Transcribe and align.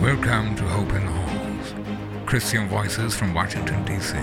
Welcome 0.00 0.56
to 0.56 0.62
Hope 0.64 0.88
in 0.94 1.04
the 1.04 1.12
Halls, 1.12 1.74
Christian 2.24 2.66
voices 2.68 3.14
from 3.14 3.34
Washington, 3.34 3.84
D.C. 3.84 4.16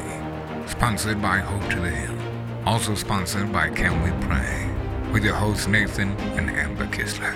Sponsored 0.66 1.22
by 1.22 1.38
Hope 1.38 1.70
to 1.70 1.80
the 1.80 1.92
Hill. 1.92 2.18
Also 2.66 2.96
sponsored 2.96 3.54
by 3.54 3.70
Can 3.70 4.02
We 4.02 4.10
Pray, 4.26 4.74
with 5.14 5.24
your 5.24 5.36
hosts 5.36 5.68
Nathan 5.68 6.10
and 6.36 6.50
Amber 6.50 6.88
Kisler. 6.88 7.32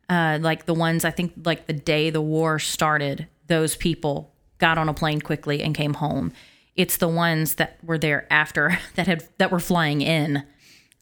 uh, 0.10 0.40
like 0.42 0.66
the 0.66 0.74
ones 0.74 1.06
I 1.06 1.12
think 1.12 1.34
like 1.46 1.68
the 1.68 1.74
day 1.74 2.10
the 2.10 2.22
war 2.22 2.60
started, 2.60 3.28
those 3.48 3.76
people 3.76 4.34
got 4.58 4.78
on 4.78 4.90
a 4.90 4.94
plane 4.94 5.22
quickly 5.22 5.62
and 5.62 5.76
came 5.76 5.96
home. 5.96 6.34
It's 6.76 6.98
the 6.98 7.08
ones 7.08 7.56
that 7.56 7.78
were 7.84 7.98
there 7.98 8.28
after 8.32 8.78
that 8.96 9.08
had 9.08 9.28
that 9.38 9.52
were 9.52 9.60
flying 9.60 10.02
in. 10.02 10.44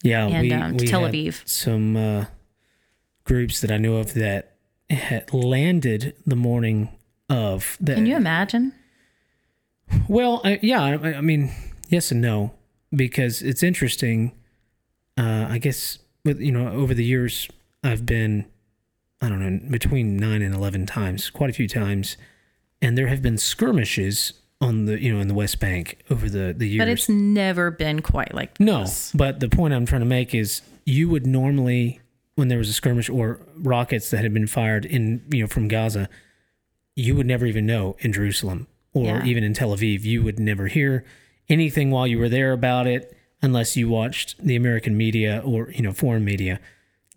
Yeah, 0.03 0.28
and, 0.28 0.41
we, 0.41 0.53
um, 0.53 0.78
we 0.78 0.88
Tel 0.88 1.01
Aviv. 1.01 1.47
some 1.47 1.97
uh, 1.97 2.25
groups 3.23 3.62
that 3.62 3.72
I 3.72 3.78
knew 3.78 3.96
of 3.96 4.13
that 4.13 4.57
had 4.90 5.34
landed 5.34 6.16
the 6.25 6.35
morning 6.35 6.90
of. 7.29 7.78
The, 7.79 7.96
Can 7.96 8.06
you 8.06 8.16
imagine? 8.16 8.73
Well, 10.07 10.41
I, 10.44 10.59
yeah, 10.62 10.84
I, 10.84 10.94
I 11.16 11.22
mean, 11.22 11.51
yes 11.90 12.12
and 12.12 12.22
no, 12.22 12.53
because 12.91 13.41
it's 13.41 13.63
interesting. 13.63 14.34
Uh, 15.17 15.47
I 15.50 15.57
guess 15.57 15.97
with 16.23 16.40
you 16.40 16.51
know 16.51 16.69
over 16.69 16.94
the 16.94 17.03
years, 17.03 17.47
I've 17.84 18.06
been, 18.06 18.46
I 19.22 19.29
don't 19.29 19.39
know, 19.39 19.69
between 19.72 20.17
nine 20.17 20.41
and 20.41 20.53
eleven 20.53 20.85
times, 20.85 21.29
quite 21.29 21.50
a 21.50 21.53
few 21.53 21.67
times, 21.67 22.17
and 22.81 22.97
there 22.97 23.07
have 23.07 23.22
been 23.22 23.38
skirmishes 23.38 24.33
on 24.61 24.85
the 24.85 25.01
you 25.01 25.13
know 25.13 25.19
in 25.19 25.28
the 25.28 25.33
West 25.33 25.59
Bank 25.59 26.00
over 26.09 26.29
the 26.29 26.53
the 26.55 26.67
years. 26.67 26.79
But 26.81 26.88
it's 26.89 27.09
never 27.09 27.72
been 27.72 28.01
quite 28.01 28.33
like 28.33 28.59
No, 28.59 28.81
this. 28.81 29.11
but 29.13 29.39
the 29.39 29.50
point 29.50 29.73
I'm 29.73 29.85
trying 29.85 30.01
to 30.01 30.05
make 30.07 30.33
is 30.35 30.61
you 30.85 31.09
would 31.09 31.25
normally, 31.25 32.00
when 32.35 32.47
there 32.47 32.57
was 32.59 32.69
a 32.69 32.73
skirmish 32.73 33.09
or 33.09 33.39
rockets 33.57 34.09
that 34.11 34.19
had 34.23 34.33
been 34.33 34.47
fired 34.47 34.85
in, 34.85 35.23
you 35.31 35.41
know, 35.41 35.47
from 35.47 35.67
Gaza, 35.67 36.09
you 36.95 37.16
would 37.16 37.25
never 37.28 37.45
even 37.45 37.66
know 37.66 37.95
in 37.99 38.13
Jerusalem 38.13 38.67
or 38.94 39.05
Yeah. 39.05 39.25
even 39.25 39.44
in 39.44 39.53
Tel 39.53 39.75
Aviv. 39.75 40.03
You 40.03 40.23
would 40.23 40.39
never 40.39 40.67
hear 40.67 41.03
anything 41.49 41.91
while 41.91 42.07
you 42.07 42.17
were 42.19 42.29
there 42.29 42.51
about 42.53 42.88
it 42.88 43.16
unless 43.41 43.75
you 43.78 43.89
watched 43.89 44.38
the 44.44 44.55
American 44.55 44.95
media 44.97 45.41
or, 45.45 45.69
you 45.72 45.81
know, 45.81 45.91
foreign 45.94 46.23
media. 46.25 46.59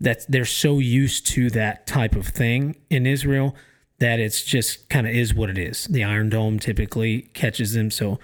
That's 0.01 0.25
they're 0.27 0.45
so 0.47 0.79
used 0.79 1.27
to 1.29 1.51
that 1.51 1.87
type 1.87 2.17
of 2.17 2.27
thing 2.29 2.77
in 2.89 3.07
Israel 3.07 3.55
that 3.99 4.19
it's 4.19 4.43
just 4.43 4.89
kind 4.89 5.07
of 5.07 5.15
is 5.15 5.35
what 5.35 5.51
it 5.51 5.59
is. 5.59 5.85
The 5.85 6.05
Iron 6.05 6.31
Dome 6.31 6.59
typically 6.59 7.23
catches 7.35 7.75
them. 7.75 7.91
So, 7.91 8.19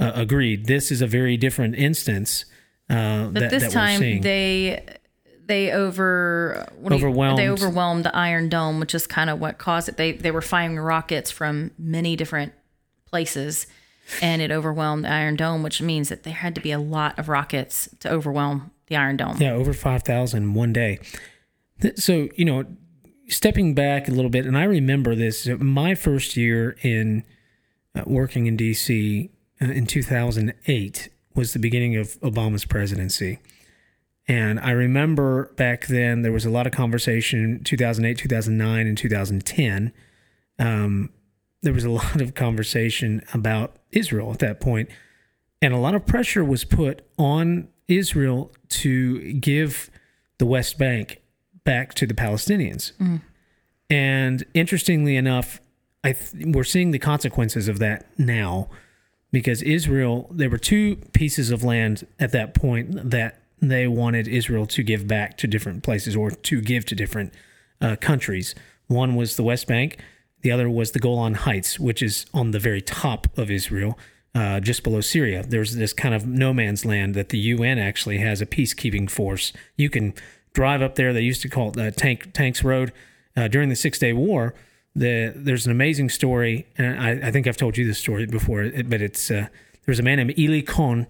uh, 0.00 0.12
agreed. 0.14 0.66
This 0.66 0.90
is 0.90 1.02
a 1.02 1.06
very 1.06 1.36
different 1.36 1.74
instance. 1.74 2.46
Uh, 2.88 3.26
But 3.28 3.40
that, 3.40 3.50
this 3.50 3.62
that 3.64 3.72
time 3.72 4.20
they 4.22 4.82
they 5.46 5.70
over 5.72 6.66
what 6.78 6.90
do 6.90 6.96
you- 6.96 7.04
Overwhelmed. 7.06 7.38
they 7.38 7.48
overwhelmed 7.50 8.04
the 8.06 8.16
Iron 8.16 8.48
Dome, 8.48 8.80
which 8.80 8.94
is 8.94 9.06
kind 9.06 9.28
of 9.28 9.38
what 9.38 9.58
caused 9.58 9.88
it. 9.90 9.96
They 9.98 10.12
they 10.12 10.30
were 10.30 10.40
firing 10.40 10.78
rockets 10.78 11.30
from 11.30 11.72
many 11.78 12.16
different 12.16 12.54
places, 13.06 13.66
and 14.22 14.40
it 14.40 14.50
overwhelmed 14.50 15.04
the 15.04 15.10
Iron 15.10 15.36
Dome, 15.36 15.62
which 15.62 15.82
means 15.82 16.08
that 16.08 16.22
there 16.22 16.32
had 16.34 16.54
to 16.54 16.60
be 16.62 16.70
a 16.72 16.78
lot 16.78 17.18
of 17.18 17.28
rockets 17.28 17.88
to 18.00 18.10
overwhelm 18.10 18.70
the 18.88 18.96
Iron 18.96 19.16
Dome. 19.16 19.36
Yeah, 19.38 19.52
over 19.52 19.72
5,000 19.72 20.54
one 20.54 20.72
day. 20.72 20.98
So, 21.96 22.28
you 22.34 22.44
know, 22.44 22.64
stepping 23.28 23.74
back 23.74 24.08
a 24.08 24.10
little 24.10 24.30
bit, 24.30 24.46
and 24.46 24.56
I 24.56 24.64
remember 24.64 25.14
this 25.14 25.48
uh, 25.48 25.56
my 25.58 25.94
first 25.94 26.36
year 26.36 26.76
in 26.82 27.24
uh, 27.94 28.02
working 28.06 28.46
in 28.46 28.56
DC 28.56 29.30
uh, 29.60 29.66
in 29.66 29.86
2008 29.86 31.08
was 31.34 31.52
the 31.52 31.58
beginning 31.58 31.96
of 31.96 32.18
Obama's 32.20 32.64
presidency. 32.64 33.38
And 34.26 34.60
I 34.60 34.72
remember 34.72 35.54
back 35.56 35.86
then 35.86 36.22
there 36.22 36.32
was 36.32 36.44
a 36.44 36.50
lot 36.50 36.66
of 36.66 36.72
conversation 36.72 37.62
2008, 37.64 38.18
2009, 38.18 38.86
and 38.86 38.98
2010. 38.98 39.92
Um, 40.58 41.10
there 41.62 41.72
was 41.72 41.84
a 41.84 41.90
lot 42.02 42.20
of 42.20 42.34
conversation 42.34 43.22
about 43.32 43.76
Israel 43.92 44.32
at 44.32 44.40
that 44.40 44.60
point, 44.60 44.90
and 45.62 45.72
a 45.72 45.78
lot 45.78 45.94
of 45.94 46.06
pressure 46.06 46.44
was 46.44 46.64
put 46.64 47.02
on 47.16 47.68
Israel 47.88 48.52
to 48.68 49.32
give 49.34 49.90
the 50.38 50.46
West 50.46 50.78
Bank 50.78 51.20
back 51.64 51.94
to 51.94 52.06
the 52.06 52.14
Palestinians. 52.14 52.92
And 53.90 54.44
interestingly 54.54 55.16
enough, 55.16 55.60
I 56.04 56.12
th- 56.12 56.46
we're 56.46 56.64
seeing 56.64 56.90
the 56.90 56.98
consequences 56.98 57.68
of 57.68 57.78
that 57.80 58.06
now 58.18 58.68
because 59.32 59.62
Israel, 59.62 60.28
there 60.30 60.50
were 60.50 60.58
two 60.58 60.96
pieces 61.12 61.50
of 61.50 61.64
land 61.64 62.06
at 62.18 62.32
that 62.32 62.54
point 62.54 63.10
that 63.10 63.42
they 63.60 63.86
wanted 63.88 64.28
Israel 64.28 64.66
to 64.66 64.82
give 64.82 65.06
back 65.06 65.36
to 65.38 65.46
different 65.46 65.82
places 65.82 66.14
or 66.14 66.30
to 66.30 66.60
give 66.60 66.84
to 66.86 66.94
different 66.94 67.34
uh, 67.80 67.96
countries. 67.96 68.54
One 68.86 69.16
was 69.16 69.36
the 69.36 69.42
West 69.42 69.66
Bank, 69.66 69.98
the 70.42 70.50
other 70.50 70.70
was 70.70 70.92
the 70.92 70.98
Golan 71.00 71.34
Heights, 71.34 71.78
which 71.80 72.02
is 72.02 72.26
on 72.32 72.52
the 72.52 72.60
very 72.60 72.80
top 72.80 73.26
of 73.36 73.50
Israel, 73.50 73.98
uh, 74.34 74.60
just 74.60 74.82
below 74.82 75.00
Syria. 75.00 75.44
There's 75.46 75.74
this 75.74 75.92
kind 75.92 76.14
of 76.14 76.26
no 76.26 76.52
man's 76.52 76.84
land 76.84 77.14
that 77.14 77.30
the 77.30 77.38
UN 77.38 77.78
actually 77.78 78.18
has 78.18 78.40
a 78.40 78.46
peacekeeping 78.46 79.10
force. 79.10 79.52
You 79.76 79.90
can 79.90 80.14
drive 80.52 80.82
up 80.82 80.94
there. 80.96 81.12
They 81.12 81.22
used 81.22 81.42
to 81.42 81.48
call 81.48 81.70
it 81.70 81.78
uh, 81.78 81.90
Tank 81.90 82.32
Tanks 82.32 82.62
Road 82.62 82.92
uh, 83.36 83.48
during 83.48 83.68
the 83.68 83.76
Six 83.76 83.98
Day 83.98 84.12
War. 84.12 84.54
The, 84.94 85.32
there's 85.36 85.64
an 85.66 85.70
amazing 85.72 86.08
story, 86.08 86.66
and 86.76 87.00
I, 87.00 87.28
I 87.28 87.30
think 87.30 87.46
I've 87.46 87.56
told 87.56 87.76
you 87.76 87.86
this 87.86 87.98
story 87.98 88.26
before, 88.26 88.68
but 88.86 89.00
it's 89.00 89.30
uh, 89.30 89.46
there's 89.86 90.00
a 90.00 90.02
man 90.02 90.18
named 90.18 90.38
Eli 90.38 90.60
Cohen 90.62 91.06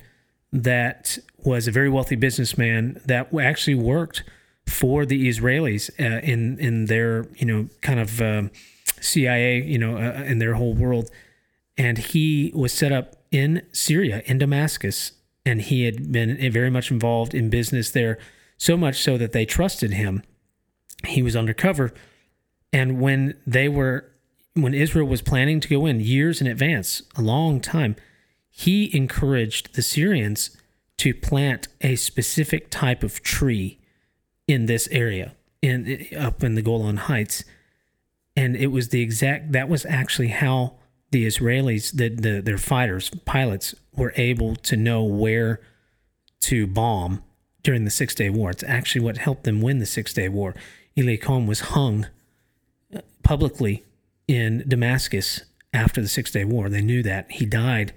that 0.52 1.18
was 1.38 1.66
a 1.68 1.70
very 1.70 1.88
wealthy 1.88 2.16
businessman 2.16 3.00
that 3.06 3.34
actually 3.34 3.74
worked 3.74 4.24
for 4.66 5.06
the 5.06 5.28
Israelis 5.28 5.90
uh, 5.98 6.20
in 6.20 6.58
in 6.58 6.86
their 6.86 7.26
you 7.36 7.46
know 7.46 7.68
kind 7.80 8.00
of 8.00 8.20
um 8.20 8.50
CIA 9.00 9.62
you 9.62 9.78
know 9.78 9.96
uh, 9.96 10.22
in 10.24 10.38
their 10.38 10.54
whole 10.54 10.74
world, 10.74 11.10
and 11.78 11.96
he 11.96 12.50
was 12.54 12.72
set 12.72 12.92
up 12.92 13.14
in 13.30 13.62
Syria 13.72 14.22
in 14.26 14.38
Damascus, 14.38 15.12
and 15.46 15.62
he 15.62 15.84
had 15.84 16.10
been 16.12 16.36
very 16.52 16.70
much 16.70 16.90
involved 16.90 17.32
in 17.32 17.48
business 17.48 17.92
there, 17.92 18.18
so 18.58 18.76
much 18.76 19.00
so 19.00 19.16
that 19.16 19.32
they 19.32 19.46
trusted 19.46 19.92
him. 19.92 20.22
He 21.06 21.22
was 21.22 21.36
undercover, 21.36 21.94
and 22.72 23.00
when 23.00 23.34
they 23.46 23.68
were 23.68 24.10
when 24.54 24.74
Israel 24.74 25.06
was 25.06 25.22
planning 25.22 25.60
to 25.60 25.68
go 25.68 25.86
in 25.86 26.00
years 26.00 26.40
in 26.40 26.48
advance, 26.48 27.02
a 27.16 27.22
long 27.22 27.60
time, 27.60 27.94
he 28.50 28.94
encouraged 28.94 29.74
the 29.74 29.82
Syrians 29.82 30.56
to 30.96 31.14
plant 31.14 31.68
a 31.80 31.94
specific 31.94 32.68
type 32.70 33.04
of 33.04 33.22
tree 33.22 33.78
in 34.48 34.66
this 34.66 34.88
area, 34.90 35.36
in 35.62 36.06
up 36.18 36.42
in 36.42 36.56
the 36.56 36.62
Golan 36.62 36.96
Heights, 36.96 37.44
and 38.34 38.56
it 38.56 38.68
was 38.68 38.88
the 38.88 39.00
exact. 39.00 39.52
That 39.52 39.68
was 39.68 39.86
actually 39.86 40.28
how 40.28 40.77
the 41.10 41.26
Israelis, 41.26 41.92
the, 41.92 42.08
the 42.08 42.40
their 42.40 42.58
fighters, 42.58 43.10
pilots, 43.24 43.74
were 43.94 44.12
able 44.16 44.56
to 44.56 44.76
know 44.76 45.02
where 45.04 45.60
to 46.40 46.66
bomb 46.66 47.22
during 47.62 47.84
the 47.84 47.90
Six 47.90 48.14
Day 48.14 48.30
War. 48.30 48.50
It's 48.50 48.62
actually 48.62 49.02
what 49.02 49.18
helped 49.18 49.44
them 49.44 49.60
win 49.60 49.78
the 49.78 49.86
Six 49.86 50.12
Day 50.14 50.28
War. 50.28 50.54
Eli 50.96 51.16
was 51.46 51.60
hung 51.60 52.06
uh, 52.94 53.00
publicly 53.22 53.84
in 54.26 54.64
Damascus 54.66 55.42
after 55.72 56.00
the 56.00 56.08
Six 56.08 56.30
Day 56.30 56.44
War. 56.44 56.68
They 56.68 56.82
knew 56.82 57.02
that 57.02 57.30
he 57.32 57.46
died 57.46 57.92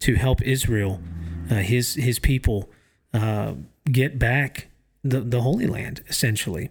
to 0.00 0.14
help 0.14 0.42
Israel, 0.42 1.00
uh, 1.50 1.56
his 1.56 1.94
his 1.94 2.18
people, 2.18 2.70
uh, 3.12 3.54
get 3.90 4.18
back 4.18 4.68
the 5.02 5.20
the 5.20 5.42
Holy 5.42 5.66
Land 5.66 6.02
essentially, 6.08 6.70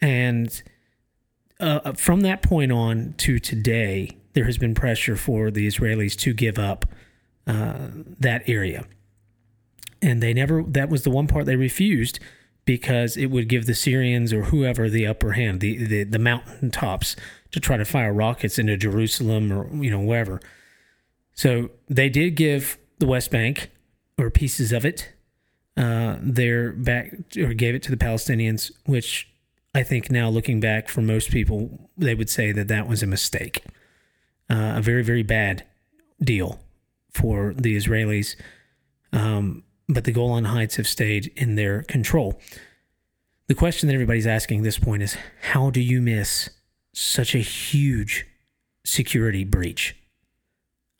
and 0.00 0.62
uh, 1.60 1.92
from 1.92 2.20
that 2.20 2.42
point 2.42 2.72
on 2.72 3.14
to 3.18 3.38
today, 3.38 4.16
there 4.34 4.44
has 4.44 4.58
been 4.58 4.74
pressure 4.74 5.16
for 5.16 5.50
the 5.50 5.66
Israelis 5.66 6.16
to 6.18 6.32
give 6.32 6.58
up 6.58 6.86
uh, 7.46 7.88
that 8.18 8.48
area, 8.48 8.86
and 10.00 10.22
they 10.22 10.32
never. 10.32 10.62
That 10.62 10.88
was 10.88 11.04
the 11.04 11.10
one 11.10 11.26
part 11.26 11.46
they 11.46 11.56
refused 11.56 12.18
because 12.64 13.16
it 13.16 13.26
would 13.26 13.48
give 13.48 13.66
the 13.66 13.74
Syrians 13.74 14.32
or 14.32 14.44
whoever 14.44 14.88
the 14.88 15.06
upper 15.06 15.32
hand, 15.32 15.60
the 15.60 15.84
the, 15.84 16.04
the 16.04 16.18
mountaintops, 16.18 17.16
to 17.50 17.60
try 17.60 17.76
to 17.76 17.84
fire 17.84 18.12
rockets 18.12 18.58
into 18.58 18.76
Jerusalem 18.76 19.52
or 19.52 19.68
you 19.74 19.90
know 19.90 20.00
wherever. 20.00 20.40
So 21.34 21.70
they 21.88 22.08
did 22.08 22.36
give 22.36 22.78
the 22.98 23.06
West 23.06 23.30
Bank 23.30 23.70
or 24.18 24.30
pieces 24.30 24.72
of 24.72 24.84
it 24.84 25.12
uh, 25.76 26.16
back 26.16 27.14
or 27.36 27.54
gave 27.54 27.74
it 27.74 27.82
to 27.84 27.90
the 27.90 27.96
Palestinians, 27.96 28.70
which 28.86 29.28
I 29.74 29.82
think 29.82 30.10
now 30.10 30.28
looking 30.28 30.60
back 30.60 30.88
for 30.88 31.00
most 31.00 31.30
people, 31.30 31.90
they 31.96 32.14
would 32.14 32.28
say 32.28 32.52
that 32.52 32.68
that 32.68 32.88
was 32.88 33.02
a 33.02 33.06
mistake, 33.06 33.64
uh, 34.52 34.78
a 34.78 34.82
very 34.82 35.02
very 35.02 35.22
bad 35.22 35.64
deal 36.22 36.60
for 37.10 37.54
the 37.54 37.76
Israelis. 37.76 38.36
Um, 39.12 39.64
but 39.88 40.04
the 40.04 40.12
Golan 40.12 40.46
Heights 40.46 40.76
have 40.76 40.88
stayed 40.88 41.32
in 41.36 41.56
their 41.56 41.82
control. 41.82 42.40
The 43.48 43.54
question 43.54 43.88
that 43.88 43.94
everybody's 43.94 44.26
asking 44.26 44.58
at 44.58 44.64
this 44.64 44.78
point 44.78 45.02
is 45.02 45.16
how 45.50 45.70
do 45.70 45.80
you 45.80 46.00
miss 46.00 46.50
such 46.94 47.34
a 47.34 47.38
huge 47.38 48.26
security 48.84 49.44
breach? 49.44 49.96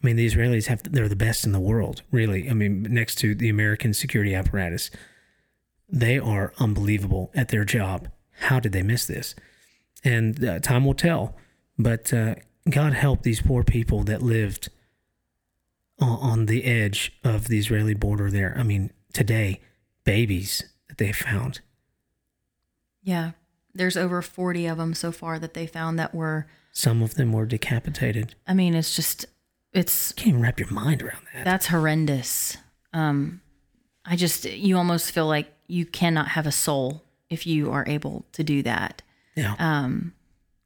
I 0.02 0.06
mean, 0.06 0.16
the 0.16 0.26
Israelis 0.26 0.66
have, 0.66 0.82
they're 0.82 1.08
the 1.08 1.16
best 1.16 1.44
in 1.44 1.52
the 1.52 1.60
world, 1.60 2.02
really. 2.10 2.50
I 2.50 2.55
mean, 2.55 2.82
next 2.90 3.14
to 3.16 3.34
the 3.34 3.48
American 3.48 3.94
security 3.94 4.34
apparatus, 4.34 4.90
they 5.88 6.19
are 6.19 6.52
unbelievable 6.58 7.31
at 7.34 7.50
their 7.50 7.64
job. 7.64 8.08
How 8.40 8.58
did 8.58 8.72
they 8.72 8.82
miss 8.82 9.06
this? 9.06 9.34
And 10.02 10.44
uh, 10.44 10.58
time 10.58 10.84
will 10.84 10.94
tell. 10.94 11.37
But 11.78 12.12
uh, 12.12 12.34
God 12.68 12.92
help 12.94 13.22
these 13.22 13.40
poor 13.40 13.64
people 13.64 14.04
that 14.04 14.22
lived 14.22 14.68
on 16.00 16.46
the 16.46 16.64
edge 16.64 17.12
of 17.22 17.48
the 17.48 17.58
Israeli 17.58 17.94
border 17.94 18.30
there. 18.30 18.54
I 18.58 18.62
mean, 18.62 18.92
today, 19.12 19.60
babies 20.04 20.64
that 20.88 20.98
they 20.98 21.12
found. 21.12 21.60
Yeah. 23.02 23.32
There's 23.74 23.96
over 23.96 24.20
40 24.20 24.66
of 24.66 24.78
them 24.78 24.94
so 24.94 25.12
far 25.12 25.38
that 25.38 25.54
they 25.54 25.66
found 25.66 25.98
that 25.98 26.14
were. 26.14 26.46
Some 26.72 27.02
of 27.02 27.14
them 27.14 27.32
were 27.32 27.46
decapitated. 27.46 28.34
I 28.46 28.54
mean, 28.54 28.74
it's 28.74 28.94
just, 28.94 29.26
it's. 29.72 30.10
You 30.10 30.14
can't 30.16 30.28
even 30.28 30.42
wrap 30.42 30.58
your 30.58 30.70
mind 30.70 31.02
around 31.02 31.22
that. 31.34 31.44
That's 31.44 31.66
horrendous. 31.68 32.56
Um, 32.92 33.40
I 34.04 34.16
just, 34.16 34.44
you 34.44 34.76
almost 34.76 35.12
feel 35.12 35.26
like 35.26 35.52
you 35.68 35.86
cannot 35.86 36.28
have 36.28 36.46
a 36.46 36.52
soul 36.52 37.04
if 37.30 37.46
you 37.46 37.70
are 37.70 37.84
able 37.86 38.26
to 38.32 38.44
do 38.44 38.62
that. 38.62 39.02
Yeah. 39.34 39.54
Um, 39.58 40.12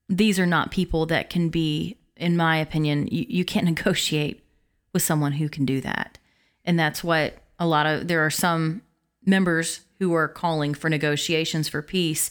these 0.08 0.38
are 0.38 0.46
not 0.46 0.70
people 0.70 1.06
that 1.06 1.30
can 1.30 1.48
be, 1.48 1.96
in 2.16 2.36
my 2.36 2.58
opinion, 2.58 3.08
you, 3.08 3.26
you 3.28 3.44
can't 3.44 3.66
negotiate 3.74 4.44
with 4.92 5.02
someone 5.02 5.32
who 5.32 5.48
can 5.48 5.64
do 5.64 5.80
that. 5.80 6.18
And 6.64 6.78
that's 6.78 7.04
what 7.04 7.38
a 7.58 7.66
lot 7.66 7.86
of, 7.86 8.08
there 8.08 8.24
are 8.24 8.30
some 8.30 8.82
members 9.24 9.80
who 9.98 10.14
are 10.14 10.28
calling 10.28 10.74
for 10.74 10.88
negotiations 10.88 11.68
for 11.68 11.82
peace, 11.82 12.30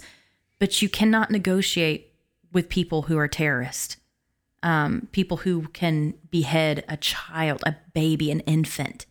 but 0.60 0.81
you 0.81 0.89
cannot 0.89 1.31
negotiate 1.31 2.13
with 2.51 2.69
people 2.69 3.04
who 3.04 3.18
are 3.18 3.27
terrorists, 3.27 3.98
um, 4.63 5.07
people 5.12 5.38
who 5.38 5.68
can 5.69 6.13
behead 6.31 6.83
a 6.88 6.98
child, 6.98 7.62
a 7.66 7.75
baby, 7.94 8.31
an 8.31 8.39
infant. 8.42 9.06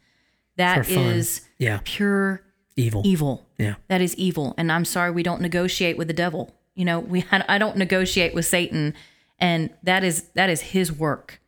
That 0.57 0.89
is 0.89 1.43
yeah. 1.59 1.81
pure 1.85 2.43
evil. 2.77 3.03
Evil. 3.05 3.47
Yeah. 3.59 3.75
That 3.89 4.01
is 4.01 4.17
evil. 4.17 4.55
And 4.57 4.71
I'm 4.73 4.85
sorry, 4.85 5.11
we 5.11 5.23
don't 5.23 5.41
negotiate 5.41 5.99
with 5.99 6.09
the 6.09 6.15
devil. 6.15 6.55
You 6.75 6.85
know, 6.85 7.01
we 7.01 7.25
I 7.33 7.59
don't 7.59 7.77
negotiate 7.77 8.35
with 8.35 8.47
Satan, 8.47 8.95
and 9.39 9.71
that 9.83 10.05
is 10.05 10.25
that 10.35 10.51
is 10.51 10.61
his 10.61 10.93
work, 10.93 11.41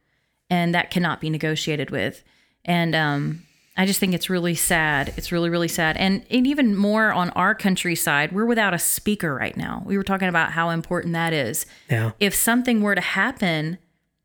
and 0.50 0.74
that 0.74 0.90
cannot 0.90 1.20
be 1.20 1.30
negotiated 1.30 1.90
with. 1.90 2.22
And 2.64 2.94
um, 2.94 3.42
I 3.76 3.86
just 3.86 4.00
think 4.00 4.14
it's 4.14 4.30
really 4.30 4.54
sad. 4.54 5.12
It's 5.16 5.30
really 5.30 5.50
really 5.50 5.68
sad. 5.68 5.96
And 5.96 6.24
and 6.30 6.46
even 6.46 6.76
more 6.76 7.12
on 7.12 7.30
our 7.30 7.54
countryside, 7.54 8.32
we're 8.32 8.46
without 8.46 8.74
a 8.74 8.78
speaker 8.78 9.34
right 9.34 9.56
now. 9.56 9.82
We 9.84 9.96
were 9.96 10.04
talking 10.04 10.28
about 10.28 10.52
how 10.52 10.70
important 10.70 11.14
that 11.14 11.32
is. 11.32 11.66
Yeah. 11.90 12.12
If 12.18 12.34
something 12.34 12.82
were 12.82 12.94
to 12.94 13.00
happen 13.00 13.78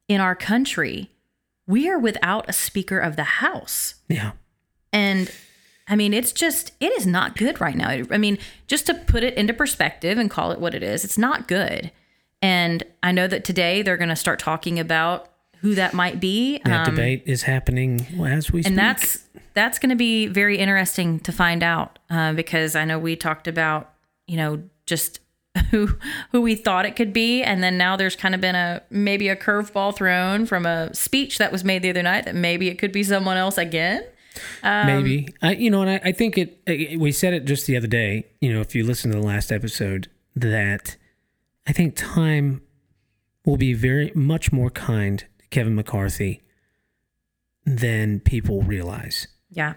in 0.08 0.22
our 0.22 0.36
country, 0.36 1.12
we 1.68 1.90
are 1.90 2.00
without 2.00 2.50
a 2.50 2.54
speaker 2.54 3.00
of 3.00 3.16
the 3.16 3.24
house. 3.24 3.96
Yeah. 4.10 4.32
And 4.92 5.32
I 5.92 5.98
mean, 5.98 6.14
it's 6.14 6.32
just, 6.32 6.72
it 6.80 6.92
is 6.94 7.06
not 7.06 7.36
good 7.36 7.60
right 7.60 7.76
now. 7.76 7.90
I 7.90 8.18
mean, 8.18 8.38
just 8.68 8.86
to 8.86 8.94
put 8.94 9.24
it 9.24 9.36
into 9.36 9.54
perspective 9.54 10.18
and 10.18 10.32
call 10.32 10.52
it 10.52 10.60
what 10.60 10.74
it 10.74 10.82
is, 10.82 11.04
it's 11.04 11.18
not 11.18 11.50
good. 11.50 11.92
And 12.42 12.82
I 13.04 13.12
know 13.12 13.28
that 13.28 13.44
today 13.44 13.82
they're 13.82 13.98
going 13.98 14.10
to 14.10 14.16
start 14.16 14.40
talking 14.40 14.80
about 14.80 15.30
who 15.58 15.76
that 15.76 15.94
might 15.94 16.22
be. 16.22 16.60
That 16.64 16.88
um, 16.88 16.96
debate 16.96 17.24
is 17.26 17.44
happening 17.44 18.08
as 18.26 18.52
we 18.52 18.64
speak. 18.64 18.72
And 18.72 18.78
that's 18.78 19.20
that's 19.54 19.80
going 19.80 19.90
to 19.90 19.98
be 19.98 20.28
very 20.28 20.58
interesting 20.58 21.20
to 21.20 21.32
find 21.34 21.62
out 21.62 22.00
uh, 22.10 22.34
because 22.34 22.76
I 22.76 22.86
know 22.86 22.98
we 22.98 23.18
talked 23.18 23.50
about, 23.50 23.92
you 24.28 24.38
know, 24.38 24.64
just 24.86 25.20
who 25.72 25.90
who 26.32 26.42
we 26.42 26.56
thought 26.56 26.86
it 26.86 26.96
could 26.96 27.12
be, 27.12 27.44
and 27.44 27.62
then 27.62 27.78
now 27.78 27.98
there's 27.98 28.16
kind 28.16 28.34
of 28.34 28.40
been 28.40 28.56
a 28.56 28.82
maybe 28.90 29.28
a 29.28 29.36
curveball 29.36 29.96
thrown 29.96 30.46
from 30.46 30.66
a 30.66 30.94
speech 30.96 31.38
that 31.38 31.52
was 31.52 31.64
made 31.64 31.82
the 31.82 31.90
other 31.90 32.02
night 32.02 32.24
that 32.26 32.36
maybe 32.36 32.70
it 32.70 32.80
could 32.80 32.94
be 32.94 33.04
someone 33.04 33.36
else 33.36 33.58
again. 33.58 34.04
Um, 34.64 34.88
Maybe 34.88 35.28
I, 35.42 35.54
you 35.54 35.70
know, 35.70 35.82
and 35.82 35.90
I, 35.90 36.02
I 36.06 36.12
think 36.12 36.38
it, 36.38 36.62
it. 36.66 37.00
We 37.00 37.12
said 37.12 37.34
it 37.34 37.46
just 37.46 37.68
the 37.68 37.76
other 37.76 37.88
day. 37.88 38.28
You 38.40 38.54
know, 38.54 38.62
if 38.62 38.74
you 38.76 38.86
listen 38.86 39.12
to 39.12 39.18
the 39.18 39.26
last 39.26 39.52
episode, 39.52 40.10
that 40.36 40.96
I 41.68 41.74
think 41.74 41.96
time 41.96 42.62
will 43.46 43.58
be 43.58 43.74
very 43.74 44.12
much 44.16 44.52
more 44.52 44.70
kind 44.70 45.20
to 45.40 45.48
Kevin 45.50 45.76
McCarthy 45.76 46.44
than 47.66 48.20
people 48.20 48.62
realize. 48.62 49.28
Yeah. 49.50 49.74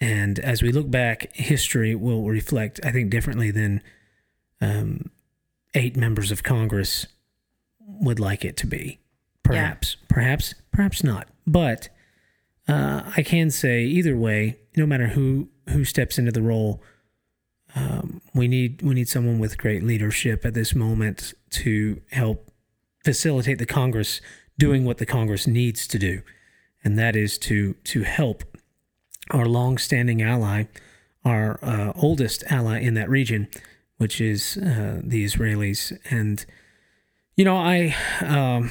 And 0.00 0.38
as 0.38 0.62
we 0.62 0.72
look 0.72 0.90
back, 0.90 1.34
history 1.34 1.94
will 1.94 2.24
reflect, 2.24 2.80
I 2.84 2.90
think, 2.90 3.10
differently 3.10 3.50
than 3.50 3.82
um, 4.60 5.10
eight 5.74 5.96
members 5.96 6.30
of 6.30 6.42
Congress 6.42 7.06
would 7.80 8.18
like 8.18 8.44
it 8.44 8.56
to 8.58 8.66
be. 8.66 9.00
Perhaps, 9.42 9.96
yeah. 10.00 10.06
perhaps, 10.08 10.54
perhaps 10.72 11.04
not. 11.04 11.28
But 11.46 11.90
uh, 12.68 13.02
I 13.16 13.22
can 13.22 13.50
say 13.50 13.84
either 13.84 14.16
way, 14.16 14.58
no 14.76 14.86
matter 14.86 15.08
who 15.08 15.48
who 15.68 15.84
steps 15.84 16.18
into 16.18 16.32
the 16.32 16.42
role, 16.42 16.82
um, 17.74 18.20
we 18.34 18.48
need 18.48 18.82
we 18.82 18.94
need 18.94 19.08
someone 19.08 19.38
with 19.38 19.58
great 19.58 19.82
leadership 19.82 20.44
at 20.44 20.54
this 20.54 20.74
moment 20.74 21.34
to 21.50 22.00
help 22.10 22.50
facilitate 23.04 23.58
the 23.58 23.66
Congress 23.66 24.20
doing 24.58 24.84
what 24.84 24.98
the 24.98 25.06
Congress 25.06 25.46
needs 25.46 25.86
to 25.88 25.98
do, 25.98 26.22
and 26.84 26.98
that 26.98 27.16
is 27.16 27.38
to 27.38 27.74
to 27.84 28.02
help 28.02 28.44
our 29.30 29.46
long-standing 29.46 30.22
ally, 30.22 30.64
our 31.24 31.58
uh, 31.62 31.92
oldest 31.94 32.42
ally 32.50 32.80
in 32.80 32.94
that 32.94 33.08
region, 33.08 33.48
which 33.98 34.20
is 34.20 34.56
uh, 34.56 35.00
the 35.02 35.24
Israelis. 35.24 35.96
And 36.10 36.44
you 37.36 37.44
know, 37.44 37.56
I 37.56 37.94
um, 38.20 38.70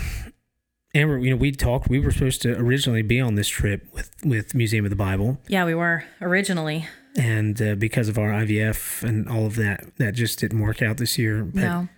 Amber, 0.96 1.20
you 1.20 1.30
know, 1.30 1.36
we 1.36 1.52
talked. 1.52 1.88
We 1.88 2.00
were 2.00 2.12
supposed 2.12 2.42
to 2.44 2.58
originally 2.58 3.04
be 3.04 3.22
on 3.22 3.36
this 3.36 3.48
trip 3.48 3.88
with 3.94 4.12
with 4.24 4.56
Museum 4.56 4.86
of 4.86 4.90
the 4.90 4.96
Bible. 4.96 5.40
Yeah, 5.48 5.66
we 5.66 5.76
were 5.76 6.04
originally. 6.22 6.88
And 7.18 7.62
uh, 7.62 7.76
because 7.76 8.08
of 8.08 8.18
our 8.18 8.30
IVF 8.30 9.04
and 9.04 9.28
all 9.28 9.46
of 9.46 9.56
that, 9.56 9.86
that 9.98 10.14
just 10.14 10.40
didn't 10.40 10.60
work 10.60 10.82
out 10.82 10.98
this 10.98 11.18
year. 11.18 11.44
But, 11.44 11.62
no. 11.62 11.90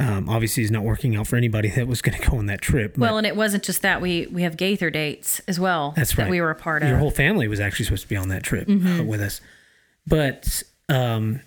Um, 0.00 0.30
obviously, 0.30 0.62
it's 0.62 0.72
not 0.72 0.82
working 0.82 1.14
out 1.14 1.26
for 1.26 1.36
anybody 1.36 1.68
that 1.68 1.86
was 1.86 2.00
going 2.00 2.18
to 2.18 2.30
go 2.30 2.38
on 2.38 2.46
that 2.46 2.62
trip. 2.62 2.96
Well, 2.96 3.18
and 3.18 3.26
it 3.26 3.36
wasn't 3.36 3.62
just 3.62 3.82
that. 3.82 4.00
We 4.00 4.26
we 4.28 4.42
have 4.42 4.56
Gaither 4.56 4.90
dates 4.90 5.40
as 5.46 5.60
well. 5.60 5.92
That's 5.94 6.16
right. 6.16 6.24
That 6.24 6.30
we 6.30 6.40
were 6.40 6.50
a 6.50 6.54
part 6.54 6.82
Your 6.82 6.88
of. 6.88 6.90
Your 6.92 6.98
whole 6.98 7.10
family 7.10 7.46
was 7.48 7.60
actually 7.60 7.84
supposed 7.84 8.02
to 8.02 8.08
be 8.08 8.16
on 8.16 8.28
that 8.28 8.42
trip 8.42 8.66
uh, 8.68 8.72
mm-hmm. 8.72 9.06
with 9.06 9.20
us. 9.20 9.40
But 10.06 10.62
um, 10.88 11.42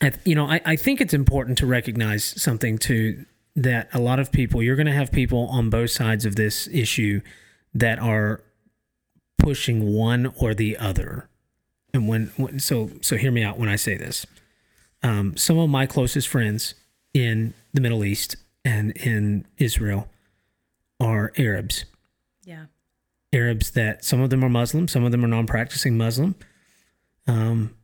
I, 0.00 0.12
you 0.24 0.34
know, 0.34 0.46
I, 0.46 0.60
I 0.64 0.76
think 0.76 1.00
it's 1.00 1.14
important 1.14 1.56
to 1.58 1.66
recognize 1.66 2.24
something 2.24 2.76
to 2.78 3.24
that 3.56 3.88
a 3.92 4.00
lot 4.00 4.18
of 4.18 4.32
people, 4.32 4.62
you're 4.62 4.76
going 4.76 4.86
to 4.86 4.92
have 4.92 5.12
people 5.12 5.46
on 5.48 5.70
both 5.70 5.90
sides 5.90 6.24
of 6.24 6.36
this 6.36 6.68
issue 6.68 7.20
that 7.72 7.98
are 7.98 8.42
pushing 9.38 9.92
one 9.92 10.32
or 10.36 10.54
the 10.54 10.76
other. 10.76 11.28
And 11.92 12.08
when, 12.08 12.32
when 12.36 12.58
so 12.58 12.90
so 13.00 13.16
hear 13.16 13.30
me 13.30 13.44
out 13.44 13.58
when 13.58 13.68
I 13.68 13.76
say 13.76 13.96
this. 13.96 14.26
Um, 15.02 15.36
some 15.36 15.58
of 15.58 15.68
my 15.68 15.86
closest 15.86 16.28
friends 16.28 16.74
in 17.12 17.54
the 17.72 17.80
Middle 17.80 18.04
East 18.04 18.36
and 18.64 18.90
in 18.92 19.46
Israel 19.58 20.08
are 20.98 21.32
Arabs. 21.36 21.84
Yeah. 22.44 22.66
Arabs 23.32 23.72
that 23.72 24.04
some 24.04 24.20
of 24.20 24.30
them 24.30 24.44
are 24.44 24.48
Muslim, 24.48 24.88
some 24.88 25.04
of 25.04 25.12
them 25.12 25.24
are 25.24 25.28
non-practicing 25.28 25.96
Muslim, 25.96 26.34
um, 27.26 27.74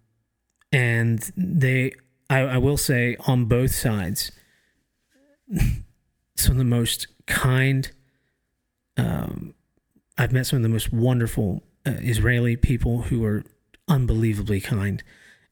and 0.73 1.31
they, 1.37 1.93
I, 2.29 2.41
I 2.41 2.59
will 2.59 2.77
say, 2.77 3.17
on 3.27 3.47
both 3.47 3.73
sides, 3.73 4.33
some 6.37 6.53
of 6.53 6.59
the 6.59 6.65
most 6.65 7.07
kind. 7.27 7.91
Um, 8.97 9.55
I've 10.19 10.33
met 10.33 10.47
some 10.47 10.59
of 10.59 10.63
the 10.63 10.69
most 10.69 10.93
wonderful 10.93 11.63
uh, 11.87 11.93
Israeli 12.01 12.57
people 12.57 13.03
who 13.03 13.25
are 13.25 13.45
unbelievably 13.89 14.61
kind, 14.61 15.03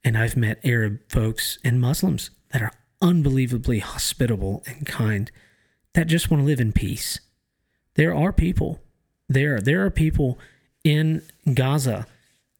and 0.04 0.16
I've 0.16 0.36
met 0.36 0.60
Arab 0.64 1.00
folks 1.08 1.58
and 1.64 1.80
Muslims 1.80 2.30
that 2.52 2.62
are 2.62 2.72
unbelievably 3.00 3.78
hospitable 3.80 4.62
and 4.66 4.86
kind, 4.86 5.30
that 5.94 6.06
just 6.06 6.30
want 6.30 6.42
to 6.42 6.46
live 6.46 6.60
in 6.60 6.72
peace. 6.72 7.20
There 7.94 8.14
are 8.14 8.32
people 8.32 8.80
there. 9.28 9.60
There 9.60 9.84
are 9.84 9.90
people 9.90 10.38
in 10.84 11.22
Gaza 11.52 12.06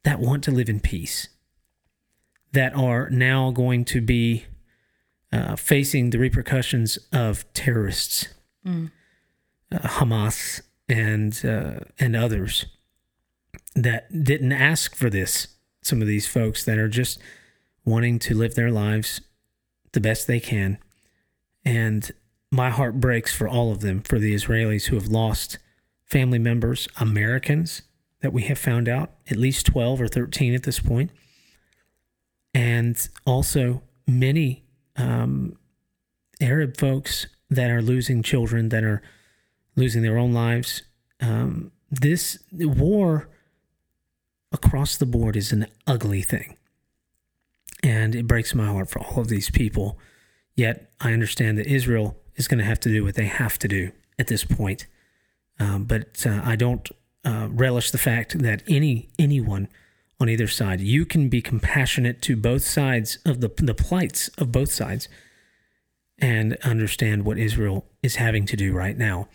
that 0.03 0.19
want 0.19 0.43
to 0.45 0.51
live 0.51 0.69
in 0.69 0.79
peace, 0.79 1.29
that 2.53 2.75
are 2.75 3.09
now 3.09 3.51
going 3.51 3.85
to 3.85 4.01
be 4.01 4.45
uh, 5.31 5.55
facing 5.55 6.09
the 6.09 6.19
repercussions 6.19 6.97
of 7.11 7.51
terrorists, 7.53 8.29
uh, 9.71 9.77
Hamas, 9.79 10.61
and 10.87 11.39
uh, 11.45 11.85
and 11.99 12.15
others 12.15 12.65
that 13.75 14.23
didn't 14.23 14.51
ask 14.51 14.95
for 14.95 15.09
this. 15.09 15.47
Some 15.81 16.01
of 16.01 16.07
these 16.07 16.27
folks 16.27 16.65
that 16.65 16.77
are 16.77 16.89
just 16.89 17.19
wanting 17.85 18.19
to 18.19 18.35
live 18.35 18.55
their 18.55 18.71
lives 18.71 19.21
the 19.93 19.99
best 20.01 20.27
they 20.27 20.39
can, 20.39 20.77
and 21.65 22.11
my 22.51 22.69
heart 22.69 22.99
breaks 22.99 23.33
for 23.33 23.47
all 23.47 23.71
of 23.71 23.81
them, 23.81 24.01
for 24.01 24.19
the 24.19 24.33
Israelis 24.33 24.87
who 24.87 24.95
have 24.95 25.07
lost 25.07 25.57
family 26.05 26.39
members, 26.39 26.87
Americans 26.99 27.83
that 28.21 28.33
we 28.33 28.43
have 28.43 28.57
found 28.57 28.89
out, 28.89 29.11
at 29.29 29.37
least 29.37 29.65
12 29.67 30.01
or 30.01 30.07
13 30.07 30.53
at 30.53 30.63
this 30.63 30.79
point, 30.79 31.11
and 32.53 33.07
also 33.25 33.81
many 34.07 34.63
um, 34.99 35.57
Arab 36.41 36.77
folks 36.77 37.27
that 37.49 37.71
are 37.71 37.81
losing 37.81 38.21
children, 38.21 38.69
that 38.69 38.83
are 38.83 39.01
losing 39.75 40.01
their 40.01 40.17
own 40.17 40.33
lives. 40.33 40.83
Um, 41.19 41.71
this 41.89 42.39
war 42.51 43.29
across 44.51 44.97
the 44.97 45.05
board 45.05 45.35
is 45.35 45.51
an 45.51 45.67
ugly 45.87 46.21
thing. 46.21 46.55
And 47.81 48.13
it 48.13 48.27
breaks 48.27 48.53
my 48.53 48.65
heart 48.67 48.89
for 48.89 48.99
all 48.99 49.19
of 49.19 49.29
these 49.29 49.49
people. 49.49 49.97
Yet 50.55 50.91
I 50.99 51.13
understand 51.13 51.57
that 51.57 51.67
Israel 51.67 52.17
is 52.35 52.47
going 52.47 52.57
to 52.59 52.65
have 52.65 52.79
to 52.81 52.89
do 52.89 53.03
what 53.03 53.15
they 53.15 53.25
have 53.25 53.57
to 53.59 53.67
do 53.67 53.91
at 54.17 54.27
this 54.27 54.43
point. 54.43 54.85
Um, 55.59 55.85
but 55.85 56.25
uh, 56.25 56.41
I 56.43 56.55
don't 56.55 56.87
uh, 57.23 57.47
relish 57.49 57.91
the 57.91 57.97
fact 57.97 58.39
that 58.39 58.63
any 58.67 59.09
anyone 59.17 59.67
on 60.19 60.29
either 60.29 60.47
side, 60.47 60.81
you 60.81 61.05
can 61.05 61.29
be 61.29 61.41
compassionate 61.41 62.21
to 62.23 62.35
both 62.35 62.63
sides 62.63 63.17
of 63.25 63.41
the 63.41 63.49
the 63.57 63.73
plights 63.73 64.27
of 64.37 64.51
both 64.51 64.71
sides, 64.71 65.07
and 66.17 66.57
understand 66.63 67.23
what 67.23 67.37
Israel 67.37 67.85
is 68.03 68.17
having 68.17 68.45
to 68.45 68.57
do 68.57 68.73
right 68.73 68.97
now. 68.97 69.29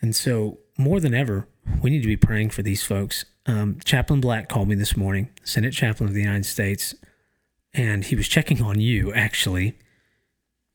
And 0.00 0.14
so, 0.14 0.58
more 0.76 1.00
than 1.00 1.14
ever, 1.14 1.48
we 1.82 1.90
need 1.90 2.02
to 2.02 2.08
be 2.08 2.16
praying 2.16 2.50
for 2.50 2.62
these 2.62 2.82
folks. 2.82 3.24
Um, 3.46 3.78
Chaplain 3.84 4.20
Black 4.20 4.48
called 4.48 4.68
me 4.68 4.76
this 4.76 4.96
morning, 4.96 5.30
Senate 5.42 5.72
Chaplain 5.72 6.08
of 6.08 6.14
the 6.14 6.22
United 6.22 6.46
States, 6.46 6.94
and 7.74 8.04
he 8.04 8.14
was 8.14 8.28
checking 8.28 8.62
on 8.62 8.80
you 8.80 9.12
actually. 9.12 9.78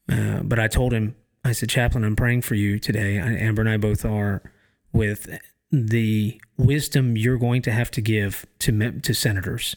Uh, 0.10 0.42
but 0.44 0.60
I 0.60 0.68
told 0.68 0.92
him, 0.92 1.15
I 1.46 1.53
said, 1.53 1.70
Chaplain, 1.70 2.03
I'm 2.03 2.15
praying 2.15 2.42
for 2.42 2.56
you 2.56 2.80
today. 2.80 3.20
I, 3.20 3.34
Amber 3.34 3.62
and 3.62 3.70
I 3.70 3.77
both 3.77 4.03
are 4.03 4.42
with 4.92 5.39
the 5.75 6.39
wisdom 6.56 7.18
you're 7.18 7.39
going 7.39 7.63
to 7.63 7.72
have 7.72 7.89
to 7.92 8.00
give 8.01 8.46
to 8.60 8.92
to 9.01 9.13
senators 9.13 9.75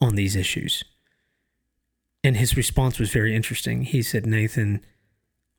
on 0.00 0.14
these 0.14 0.36
issues. 0.36 0.84
And 2.22 2.36
his 2.36 2.56
response 2.56 2.98
was 3.00 3.10
very 3.10 3.34
interesting. 3.34 3.82
He 3.82 4.02
said, 4.02 4.24
"Nathan, 4.24 4.80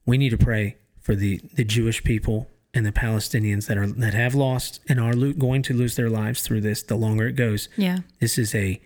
we 0.05 0.17
need 0.17 0.29
to 0.29 0.37
pray 0.37 0.77
for 1.01 1.15
the 1.15 1.41
the 1.53 1.65
Jewish 1.65 2.01
people 2.03 2.49
and 2.73 2.85
the 2.85 2.91
Palestinians 2.93 3.67
that 3.67 3.77
are 3.77 3.87
that 3.87 4.13
have 4.13 4.35
lost 4.35 4.79
and 4.87 4.99
are 5.01 5.13
lo- 5.13 5.33
going 5.33 5.63
to 5.63 5.73
lose 5.73 5.97
their 5.97 6.09
lives 6.09 6.41
through 6.41 6.61
this. 6.61 6.81
The 6.81 6.95
longer 6.95 7.27
it 7.27 7.33
goes, 7.35 7.67
Yeah. 7.75 7.99
this 8.21 8.37
is 8.37 8.55
a 8.55 8.81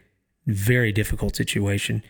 very 0.47 0.91
difficult 0.91 1.35
situation." 1.35 2.01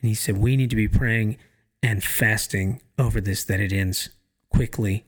And 0.00 0.08
he 0.08 0.14
said, 0.14 0.38
"We 0.38 0.56
need 0.56 0.70
to 0.70 0.76
be 0.76 0.88
praying 0.88 1.36
and 1.82 2.02
fasting 2.04 2.80
over 2.96 3.20
this 3.20 3.42
that 3.44 3.58
it 3.60 3.72
ends 3.72 4.10
quickly, 4.50 5.04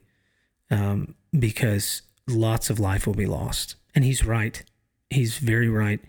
um, 0.71 1.15
because 1.39 2.03
lots 2.29 2.71
of 2.71 2.81
life 2.81 3.07
will 3.07 3.15
be 3.15 3.27
lost. 3.27 3.77
And 3.95 4.05
he's 4.05 4.25
right. 4.25 4.63
He's 5.11 5.39
very 5.39 5.69
right. 5.69 6.01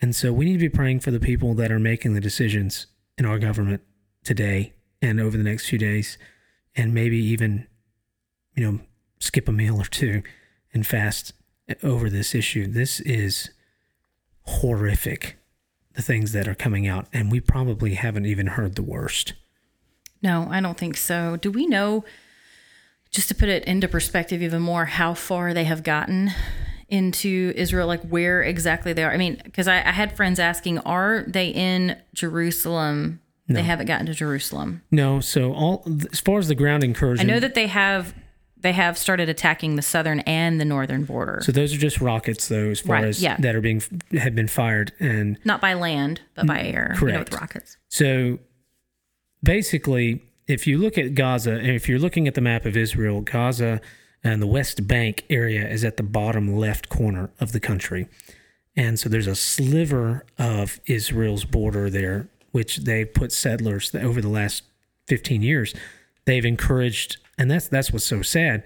And 0.00 0.14
so 0.14 0.32
we 0.32 0.44
need 0.44 0.54
to 0.54 0.58
be 0.58 0.68
praying 0.68 1.00
for 1.00 1.10
the 1.10 1.20
people 1.20 1.54
that 1.54 1.72
are 1.72 1.78
making 1.78 2.14
the 2.14 2.20
decisions 2.20 2.86
in 3.18 3.24
our 3.24 3.38
government 3.38 3.82
today 4.24 4.72
and 5.00 5.20
over 5.20 5.36
the 5.36 5.44
next 5.44 5.68
few 5.68 5.78
days, 5.78 6.16
and 6.76 6.94
maybe 6.94 7.18
even, 7.18 7.66
you 8.54 8.64
know, 8.64 8.80
skip 9.18 9.48
a 9.48 9.52
meal 9.52 9.80
or 9.80 9.84
two 9.84 10.22
and 10.72 10.86
fast 10.86 11.32
over 11.82 12.08
this 12.08 12.34
issue. 12.34 12.66
This 12.66 13.00
is 13.00 13.50
horrific, 14.42 15.38
the 15.94 16.02
things 16.02 16.32
that 16.32 16.48
are 16.48 16.54
coming 16.54 16.86
out, 16.86 17.06
and 17.12 17.30
we 17.30 17.40
probably 17.40 17.94
haven't 17.94 18.26
even 18.26 18.48
heard 18.48 18.74
the 18.74 18.82
worst. 18.82 19.34
No, 20.22 20.46
I 20.50 20.60
don't 20.60 20.78
think 20.78 20.96
so. 20.96 21.36
Do 21.36 21.50
we 21.50 21.66
know, 21.66 22.04
just 23.12 23.28
to 23.28 23.34
put 23.34 23.48
it 23.48 23.64
into 23.64 23.86
perspective 23.88 24.42
even 24.42 24.62
more, 24.62 24.86
how 24.86 25.14
far 25.14 25.54
they 25.54 25.64
have 25.64 25.82
gotten 25.82 26.30
into 26.88 27.52
Israel? 27.54 27.86
Like 27.86 28.02
where 28.02 28.42
exactly 28.42 28.92
they 28.92 29.04
are? 29.04 29.12
I 29.12 29.18
mean, 29.18 29.40
because 29.44 29.68
I, 29.68 29.76
I 29.76 29.92
had 29.92 30.16
friends 30.16 30.38
asking, 30.40 30.78
are 30.80 31.24
they 31.26 31.48
in 31.48 31.96
Jerusalem? 32.14 33.20
They 33.48 33.62
haven't 33.62 33.84
gotten 33.84 34.06
to 34.06 34.14
Jerusalem. 34.14 34.80
No, 34.90 35.20
so 35.20 35.52
all 35.52 35.86
as 36.10 36.20
far 36.20 36.38
as 36.38 36.48
the 36.48 36.54
ground 36.54 36.82
incursion, 36.82 37.28
I 37.28 37.34
know 37.34 37.38
that 37.38 37.54
they 37.54 37.66
have 37.66 38.14
they 38.62 38.72
have 38.72 38.96
started 38.96 39.28
attacking 39.28 39.76
the 39.76 39.82
southern 39.82 40.20
and 40.20 40.58
the 40.58 40.64
northern 40.64 41.04
border. 41.04 41.40
So 41.44 41.52
those 41.52 41.74
are 41.74 41.78
just 41.78 42.00
rockets, 42.00 42.48
though, 42.48 42.70
as 42.70 42.80
far 42.80 42.94
Right, 42.94 43.04
as 43.04 43.22
yeah. 43.22 43.36
that 43.40 43.54
are 43.54 43.60
being 43.60 43.82
have 44.12 44.34
been 44.34 44.48
fired, 44.48 44.92
and 45.00 45.36
Not 45.44 45.60
by 45.60 45.74
land, 45.74 46.22
but 46.34 46.46
by 46.46 46.62
air. 46.62 46.96
You 46.98 47.08
know, 47.08 47.18
with 47.18 47.34
rockets. 47.34 47.76
So 47.88 48.38
basically, 49.42 50.22
if 50.46 50.66
you 50.66 50.78
look 50.78 50.98
at 50.98 51.14
Gaza, 51.14 51.52
and 51.52 51.70
if 51.70 51.88
you're 51.88 51.98
looking 51.98 52.26
at 52.26 52.34
the 52.34 52.40
map 52.40 52.66
of 52.66 52.76
Israel, 52.76 53.20
Gaza 53.20 53.80
and 54.24 54.40
the 54.40 54.46
West 54.46 54.86
Bank 54.86 55.24
area 55.30 55.68
is 55.68 55.84
at 55.84 55.96
the 55.96 56.02
bottom 56.02 56.56
left 56.56 56.88
corner 56.88 57.30
of 57.40 57.52
the 57.52 57.60
country. 57.60 58.08
And 58.76 58.98
so 58.98 59.08
there's 59.08 59.26
a 59.26 59.34
sliver 59.34 60.24
of 60.38 60.80
Israel's 60.86 61.44
border 61.44 61.90
there, 61.90 62.28
which 62.52 62.78
they 62.78 63.04
put 63.04 63.32
settlers 63.32 63.94
over 63.94 64.20
the 64.20 64.28
last 64.28 64.62
15 65.08 65.42
years. 65.42 65.74
They've 66.24 66.44
encouraged, 66.44 67.18
and 67.36 67.50
that's 67.50 67.68
that's 67.68 67.92
what's 67.92 68.06
so 68.06 68.22
sad. 68.22 68.62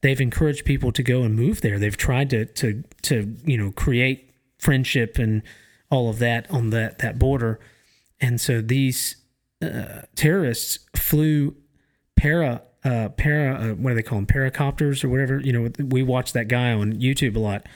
They've 0.00 0.20
encouraged 0.20 0.64
people 0.64 0.92
to 0.92 1.02
go 1.02 1.22
and 1.22 1.34
move 1.34 1.60
there. 1.60 1.78
They've 1.78 1.96
tried 1.96 2.30
to 2.30 2.46
to 2.46 2.82
to 3.02 3.36
you 3.44 3.58
know 3.58 3.72
create 3.72 4.30
friendship 4.58 5.18
and 5.18 5.42
all 5.90 6.08
of 6.08 6.18
that 6.18 6.50
on 6.50 6.70
that 6.70 6.98
that 6.98 7.18
border. 7.18 7.60
And 8.20 8.40
so 8.40 8.60
these 8.60 9.16
uh, 9.64 10.02
terrorists 10.14 10.78
flew 10.96 11.54
para 12.16 12.62
uh, 12.84 13.08
para 13.10 13.54
uh, 13.54 13.74
what 13.74 13.90
do 13.90 13.94
they 13.96 14.02
call 14.02 14.18
them 14.18 14.26
paracopters 14.26 15.02
or 15.04 15.08
whatever. 15.08 15.40
You 15.40 15.52
know 15.52 15.70
we 15.78 16.02
watch 16.02 16.32
that 16.32 16.48
guy 16.48 16.72
on 16.72 16.94
YouTube 16.94 17.36
a 17.36 17.40
lot 17.40 17.66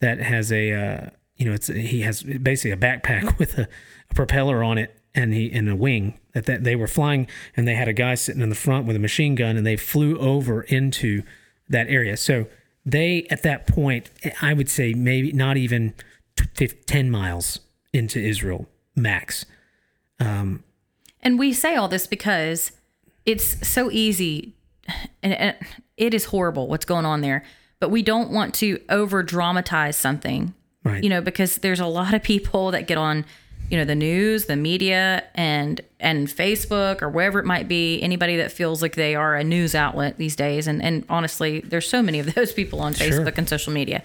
that 0.00 0.18
has 0.18 0.52
a 0.52 0.72
uh, 0.72 1.10
you 1.36 1.46
know 1.46 1.52
it's 1.52 1.68
he 1.68 2.02
has 2.02 2.22
basically 2.22 2.72
a 2.72 2.76
backpack 2.76 3.38
with 3.38 3.58
a, 3.58 3.68
a 4.10 4.14
propeller 4.14 4.62
on 4.62 4.78
it 4.78 4.98
and 5.14 5.32
he 5.32 5.50
and 5.52 5.68
a 5.68 5.76
wing 5.76 6.18
that, 6.32 6.46
that 6.46 6.64
they 6.64 6.76
were 6.76 6.86
flying 6.86 7.26
and 7.56 7.66
they 7.66 7.74
had 7.74 7.88
a 7.88 7.92
guy 7.92 8.14
sitting 8.14 8.42
in 8.42 8.50
the 8.50 8.54
front 8.54 8.86
with 8.86 8.96
a 8.96 9.00
machine 9.00 9.34
gun 9.34 9.56
and 9.56 9.66
they 9.66 9.76
flew 9.76 10.18
over 10.18 10.62
into 10.62 11.22
that 11.68 11.88
area. 11.88 12.16
So 12.16 12.46
they 12.84 13.26
at 13.30 13.42
that 13.42 13.66
point 13.66 14.10
I 14.42 14.52
would 14.52 14.68
say 14.68 14.92
maybe 14.94 15.32
not 15.32 15.56
even 15.56 15.94
10 16.54 17.10
miles 17.10 17.60
into 17.92 18.20
Israel 18.20 18.66
max 18.94 19.44
And 21.22 21.38
we 21.38 21.52
say 21.52 21.74
all 21.76 21.88
this 21.88 22.06
because 22.06 22.72
it's 23.26 23.66
so 23.66 23.90
easy 23.90 24.54
and, 25.22 25.54
it 25.96 26.14
is 26.14 26.26
horrible 26.26 26.68
what's 26.68 26.84
going 26.84 27.04
on 27.04 27.20
there, 27.22 27.44
but 27.80 27.90
we 27.90 28.02
don't 28.02 28.30
want 28.30 28.54
to 28.54 28.80
over 28.88 29.22
dramatize 29.22 29.96
something. 29.96 30.54
Right. 30.84 31.02
You 31.02 31.10
know, 31.10 31.20
because 31.20 31.56
there's 31.56 31.80
a 31.80 31.86
lot 31.86 32.14
of 32.14 32.22
people 32.22 32.70
that 32.70 32.86
get 32.86 32.96
on 32.98 33.24
you 33.70 33.76
know 33.76 33.84
the 33.84 33.94
news 33.94 34.46
the 34.46 34.56
media 34.56 35.24
and 35.34 35.82
and 36.00 36.26
facebook 36.26 37.02
or 37.02 37.10
wherever 37.10 37.38
it 37.38 37.44
might 37.44 37.68
be 37.68 38.00
anybody 38.00 38.36
that 38.36 38.50
feels 38.50 38.80
like 38.80 38.94
they 38.94 39.14
are 39.14 39.34
a 39.36 39.44
news 39.44 39.74
outlet 39.74 40.16
these 40.16 40.34
days 40.34 40.66
and 40.66 40.82
and 40.82 41.04
honestly 41.10 41.60
there's 41.60 41.86
so 41.86 42.00
many 42.02 42.18
of 42.18 42.32
those 42.34 42.50
people 42.50 42.80
on 42.80 42.94
Sure. 42.94 43.06
facebook 43.08 43.36
and 43.36 43.46
social 43.46 43.70
media 43.70 44.02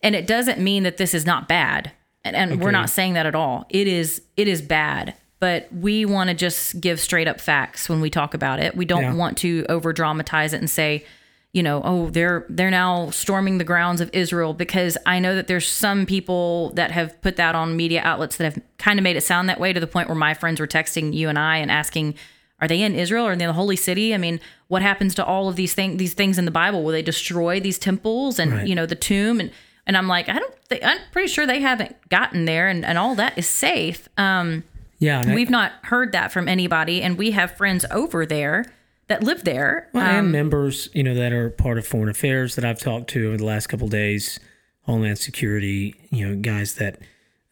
and 0.00 0.14
it 0.14 0.28
doesn't 0.28 0.60
mean 0.60 0.84
that 0.84 0.96
this 0.96 1.12
is 1.12 1.26
not 1.26 1.48
bad 1.48 1.90
and, 2.22 2.36
and 2.36 2.60
we're 2.60 2.70
not 2.70 2.88
saying 2.88 3.14
that 3.14 3.26
at 3.26 3.34
all 3.34 3.66
it 3.68 3.88
is 3.88 4.22
it 4.36 4.46
is 4.46 4.62
bad 4.62 5.14
but 5.44 5.68
we 5.72 6.04
want 6.06 6.28
to 6.30 6.34
just 6.34 6.80
give 6.80 6.98
straight 6.98 7.28
up 7.28 7.38
facts 7.40 7.88
when 7.90 8.00
we 8.00 8.08
talk 8.08 8.32
about 8.34 8.58
it. 8.60 8.74
We 8.74 8.86
don't 8.86 9.02
Yeah. 9.02 9.14
want 9.22 9.36
to 9.38 9.50
over 9.68 9.92
dramatize 9.92 10.52
it 10.54 10.60
and 10.64 10.70
say 10.70 11.04
you 11.52 11.62
know 11.62 11.82
oh 11.84 12.10
they're 12.10 12.44
they're 12.48 12.70
now 12.84 13.10
storming 13.10 13.58
the 13.58 13.64
grounds 13.72 14.00
of 14.00 14.08
israel 14.12 14.52
because 14.54 14.98
i 15.06 15.16
know 15.20 15.34
that 15.36 15.46
there's 15.46 15.68
some 15.68 16.04
people 16.04 16.70
that 16.74 16.90
have 16.90 17.10
put 17.22 17.36
that 17.36 17.54
on 17.54 17.76
media 17.76 18.00
outlets 18.10 18.36
that 18.38 18.44
have 18.50 18.58
kind 18.78 18.98
of 18.98 19.04
made 19.04 19.16
it 19.16 19.20
sound 19.22 19.48
that 19.48 19.60
way 19.60 19.72
to 19.72 19.78
the 19.78 19.86
point 19.86 20.08
where 20.08 20.16
my 20.28 20.34
friends 20.34 20.58
were 20.58 20.66
texting 20.66 21.12
you 21.14 21.28
and 21.28 21.38
i 21.38 21.56
and 21.58 21.70
asking 21.70 22.14
are 22.60 22.66
they 22.68 22.80
in 22.82 22.94
israel? 22.94 23.26
Or 23.28 23.32
in 23.32 23.38
the 23.38 23.52
holy 23.52 23.76
city? 23.76 24.14
I 24.14 24.18
mean 24.18 24.40
what 24.72 24.82
happens 24.82 25.14
to 25.16 25.24
all 25.24 25.48
of 25.50 25.54
these 25.54 25.74
things 25.74 25.96
these 25.98 26.14
things 26.14 26.38
in 26.40 26.44
the 26.44 26.50
bible? 26.62 26.82
Will 26.82 26.92
they 26.98 27.02
destroy 27.14 27.60
these 27.60 27.78
temples 27.78 28.38
and 28.40 28.50
Right. 28.52 28.66
you 28.68 28.74
know 28.74 28.86
the 28.86 29.00
tomb? 29.10 29.38
And 29.42 29.50
and 29.86 29.96
i'm 29.98 30.08
like 30.16 30.26
i 30.28 30.38
don't 30.42 30.54
think 30.68 30.82
i'm 30.84 30.98
pretty 31.12 31.28
sure 31.28 31.46
they 31.46 31.60
haven't 31.60 31.94
gotten 32.08 32.46
there 32.46 32.66
and, 32.72 32.84
and 32.84 32.96
all 32.98 33.14
that 33.22 33.32
is 33.38 33.46
safe. 33.48 34.08
Um 34.18 34.64
Yeah, 35.04 35.34
we've 35.34 35.50
not 35.50 35.72
heard 35.82 36.12
that 36.12 36.32
from 36.32 36.48
anybody 36.48 37.02
and 37.02 37.18
we 37.18 37.32
have 37.32 37.56
friends 37.56 37.84
over 37.90 38.24
there 38.26 38.64
that 39.08 39.22
live 39.22 39.44
there 39.44 39.88
Well, 39.92 40.02
Um, 40.04 40.16
and 40.16 40.32
members, 40.32 40.88
you 40.94 41.02
know, 41.02 41.14
that 41.14 41.32
are 41.32 41.50
part 41.50 41.76
of 41.78 41.86
foreign 41.86 42.08
affairs 42.08 42.54
that 42.54 42.64
I've 42.64 42.78
talked 42.78 43.10
to 43.10 43.28
over 43.28 43.36
the 43.36 43.44
last 43.44 43.66
couple 43.66 43.86
of 43.86 43.90
days, 43.90 44.40
Homeland 44.82 45.18
Security, 45.18 45.94
you 46.10 46.26
know, 46.26 46.36
guys 46.36 46.74
that 46.76 46.98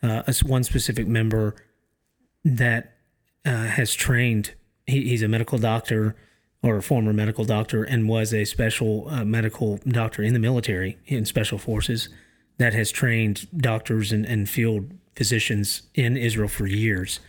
uh, 0.03 0.23
us- 0.27 0.43
one 0.43 0.65
specific 0.65 1.07
member 1.07 1.55
that 2.45 2.95
uh, 3.45 3.67
has 3.67 3.95
trained. 3.95 4.55
He, 4.87 5.09
he's 5.11 5.23
a 5.23 5.29
medical 5.29 5.59
doctor 5.59 6.17
or 6.63 6.77
a 6.77 6.83
former 6.83 7.13
medical 7.13 7.45
doctor 7.45 7.85
and 7.85 8.09
was 8.09 8.33
a 8.33 8.45
special 8.45 9.09
uh, 9.11 9.25
medical 9.25 9.79
doctor 9.87 10.23
in 10.23 10.33
the 10.33 10.39
military 10.39 10.97
in 11.07 11.25
special 11.25 11.59
forces 11.59 12.09
that 12.59 12.73
has 12.73 12.91
trained 12.91 13.47
doctors 13.57 14.13
and, 14.13 14.25
and 14.25 14.49
field 14.49 14.93
physicians 15.15 15.83
in 15.95 16.17
Israel 16.17 16.49
for 16.49 16.67
years. 16.67 17.21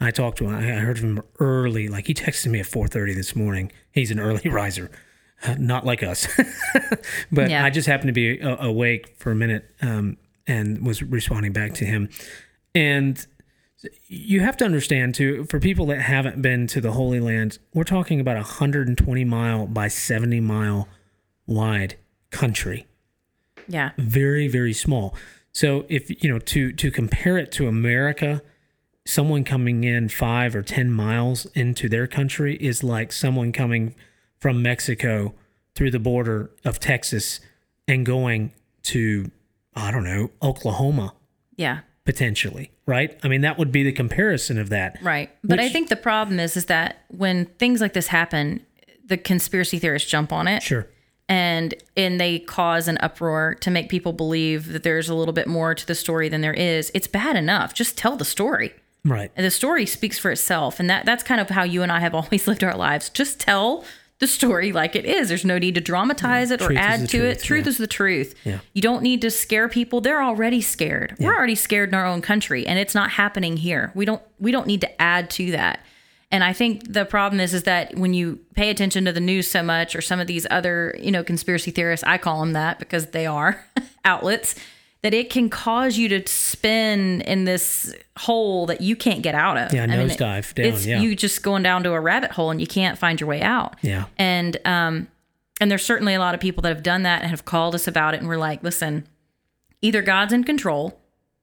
I 0.00 0.10
talked 0.10 0.38
to 0.38 0.46
him. 0.48 0.54
I 0.54 0.62
heard 0.80 0.98
from 0.98 1.16
him 1.16 1.22
early. 1.40 1.88
Like 1.88 2.06
he 2.06 2.14
texted 2.14 2.48
me 2.48 2.60
at 2.60 2.66
4:30 2.66 3.14
this 3.14 3.34
morning. 3.34 3.72
He's 3.92 4.10
an 4.10 4.20
early 4.20 4.48
riser, 4.50 4.90
uh, 5.44 5.54
not 5.58 5.86
like 5.86 6.02
us. 6.02 6.28
but 7.32 7.50
Yeah. 7.50 7.64
I 7.64 7.70
just 7.70 7.86
happened 7.88 8.08
to 8.08 8.12
be 8.12 8.38
a- 8.38 8.56
awake 8.58 9.14
for 9.16 9.30
a 9.30 9.34
minute 9.34 9.64
um, 9.80 10.18
and 10.46 10.84
was 10.86 11.02
responding 11.02 11.52
back 11.52 11.74
to 11.74 11.84
him. 11.84 12.08
And 12.74 13.26
you 14.08 14.40
have 14.40 14.56
to 14.58 14.64
understand 14.64 15.14
too, 15.14 15.44
for 15.48 15.60
people 15.60 15.86
that 15.86 16.00
haven't 16.02 16.42
been 16.42 16.66
to 16.68 16.80
the 16.80 16.92
Holy 16.92 17.20
Land, 17.20 17.58
we're 17.72 17.84
talking 17.84 18.20
about 18.20 18.36
a 18.36 18.40
120 18.40 19.24
mile 19.24 19.66
by 19.66 19.88
70 19.88 20.40
mile 20.40 20.88
wide 21.46 21.96
country 22.30 22.86
yeah 23.68 23.92
very 23.98 24.48
very 24.48 24.72
small 24.72 25.14
so 25.52 25.86
if 25.88 26.10
you 26.22 26.28
know 26.30 26.40
to 26.40 26.72
to 26.72 26.90
compare 26.90 27.38
it 27.38 27.52
to 27.52 27.68
america 27.68 28.42
someone 29.06 29.44
coming 29.44 29.84
in 29.84 30.08
5 30.08 30.56
or 30.56 30.62
10 30.62 30.90
miles 30.90 31.46
into 31.54 31.88
their 31.88 32.06
country 32.06 32.56
is 32.56 32.82
like 32.82 33.12
someone 33.12 33.52
coming 33.52 33.94
from 34.38 34.62
mexico 34.62 35.34
through 35.74 35.90
the 35.90 35.98
border 35.98 36.50
of 36.64 36.78
texas 36.80 37.40
and 37.88 38.04
going 38.04 38.52
to 38.82 39.30
i 39.74 39.90
don't 39.90 40.04
know 40.04 40.30
oklahoma 40.42 41.14
yeah 41.56 41.80
potentially 42.04 42.70
right 42.86 43.18
i 43.22 43.28
mean 43.28 43.40
that 43.40 43.58
would 43.58 43.72
be 43.72 43.82
the 43.82 43.92
comparison 43.92 44.58
of 44.58 44.68
that 44.68 44.98
Right. 45.02 45.30
But 45.42 45.60
I 45.60 45.68
think 45.68 45.88
the 45.88 45.96
problem 45.96 46.38
is 46.38 46.56
is 46.56 46.66
that 46.66 47.04
when 47.08 47.46
things 47.58 47.80
like 47.80 47.92
this 47.92 48.08
happen, 48.08 48.64
the 49.04 49.16
conspiracy 49.16 49.78
theorists 49.78 50.10
jump 50.10 50.32
on 50.32 50.48
it 50.48 50.62
sure 50.62 50.88
and 51.28 51.74
and 51.96 52.20
they 52.20 52.38
cause 52.38 52.88
an 52.88 52.98
uproar 53.00 53.54
to 53.60 53.70
make 53.70 53.88
people 53.88 54.12
believe 54.12 54.72
that 54.72 54.82
there's 54.82 55.08
a 55.08 55.14
little 55.14 55.32
bit 55.32 55.46
more 55.48 55.74
to 55.74 55.86
the 55.86 55.94
story 55.94 56.28
than 56.28 56.40
there 56.40 56.54
is. 56.54 56.90
It's 56.94 57.08
bad 57.08 57.36
enough. 57.36 57.74
Just 57.74 57.98
tell 57.98 58.16
the 58.16 58.24
story. 58.24 58.72
Right 59.10 59.30
And 59.36 59.44
the 59.44 59.50
story 59.50 59.86
speaks 59.86 60.18
for 60.18 60.30
itself. 60.30 60.80
And 60.80 60.88
that 60.90 61.04
that's 61.04 61.22
kind 61.22 61.40
of 61.40 61.50
how 61.50 61.62
you 61.64 61.82
and 61.82 61.92
I 61.92 62.00
have 62.00 62.14
always 62.14 62.46
lived 62.48 62.64
our 62.64 62.76
lives. 62.76 63.08
Just 63.10 63.40
tell 63.40 63.84
the 64.18 64.26
story 64.26 64.72
like 64.72 64.96
it 64.96 65.04
is. 65.04 65.28
There's 65.28 65.44
no 65.44 65.58
need 65.58 65.74
to 65.74 65.80
dramatize 65.80 66.50
it 66.50 66.62
or 66.62 66.72
add 66.72 67.08
to 67.10 67.18
it. 67.18 67.34
truth, 67.34 67.42
Truth 67.44 67.64
yeah. 67.64 67.68
is 67.70 67.78
the 67.78 67.86
truth. 67.86 68.34
Yeah. 68.44 68.58
You 68.72 68.80
don't 68.80 69.02
need 69.02 69.20
to 69.22 69.30
scare 69.30 69.68
people. 69.68 70.00
They're 70.00 70.22
already 70.22 70.62
scared. 70.62 71.14
We're 71.18 71.36
already 71.36 71.54
scared 71.54 71.90
in 71.90 71.94
our 71.94 72.06
own 72.06 72.22
country 72.22 72.66
and 72.66 72.78
it's 72.78 72.94
not 72.94 73.10
happening 73.10 73.58
here. 73.58 73.92
We 73.94 74.04
don't 74.04 74.22
we 74.38 74.52
don't 74.52 74.66
need 74.66 74.80
to 74.82 75.02
add 75.02 75.30
to 75.30 75.50
that. 75.52 75.80
And 76.32 76.42
I 76.42 76.52
think 76.52 76.92
the 76.92 77.04
problem 77.04 77.40
is 77.40 77.54
is 77.54 77.62
that 77.64 77.94
when 77.96 78.12
you 78.14 78.40
pay 78.54 78.70
attention 78.70 79.04
to 79.04 79.12
the 79.12 79.20
news 79.20 79.48
so 79.48 79.62
much 79.62 79.94
or 79.94 80.00
some 80.00 80.18
of 80.18 80.26
these 80.26 80.46
other, 80.50 80.96
you 80.98 81.10
know, 81.12 81.22
conspiracy 81.22 81.70
theorists, 81.70 82.04
I 82.04 82.18
call 82.18 82.40
them 82.40 82.52
that 82.54 82.78
because 82.78 83.08
they 83.08 83.26
are 83.26 83.64
outlets, 84.04 84.54
that 85.02 85.14
it 85.14 85.30
can 85.30 85.48
cause 85.48 85.96
you 85.98 86.08
to 86.08 86.26
spin 86.26 87.20
in 87.22 87.44
this 87.44 87.94
hole 88.18 88.66
that 88.66 88.80
you 88.80 88.96
can't 88.96 89.22
get 89.22 89.34
out 89.34 89.56
of. 89.56 89.72
Yeah, 89.72 89.84
I 89.84 89.86
mean, 89.86 90.00
it- 90.00 90.18
nosedive 90.18 90.54
down, 90.54 90.66
It's 90.66 90.86
yeah. 90.86 91.00
you 91.00 91.14
just 91.14 91.42
going 91.42 91.62
down 91.62 91.82
to 91.84 91.92
a 91.92 92.00
rabbit 92.00 92.32
hole 92.32 92.50
and 92.50 92.60
you 92.60 92.66
can't 92.66 92.98
find 92.98 93.20
your 93.20 93.28
way 93.28 93.40
out. 93.42 93.76
Yeah. 93.82 94.06
And 94.18 94.56
um 94.64 95.08
and 95.60 95.70
there's 95.70 95.84
certainly 95.84 96.14
a 96.14 96.18
lot 96.18 96.34
of 96.34 96.40
people 96.40 96.62
that 96.62 96.68
have 96.70 96.82
done 96.82 97.02
that 97.04 97.22
and 97.22 97.30
have 97.30 97.44
called 97.44 97.74
us 97.74 97.86
about 97.88 98.14
it 98.14 98.20
and 98.20 98.28
we're 98.28 98.36
like, 98.36 98.62
listen, 98.62 99.06
either 99.80 100.02
God's 100.02 100.32
in 100.32 100.44
control 100.44 100.98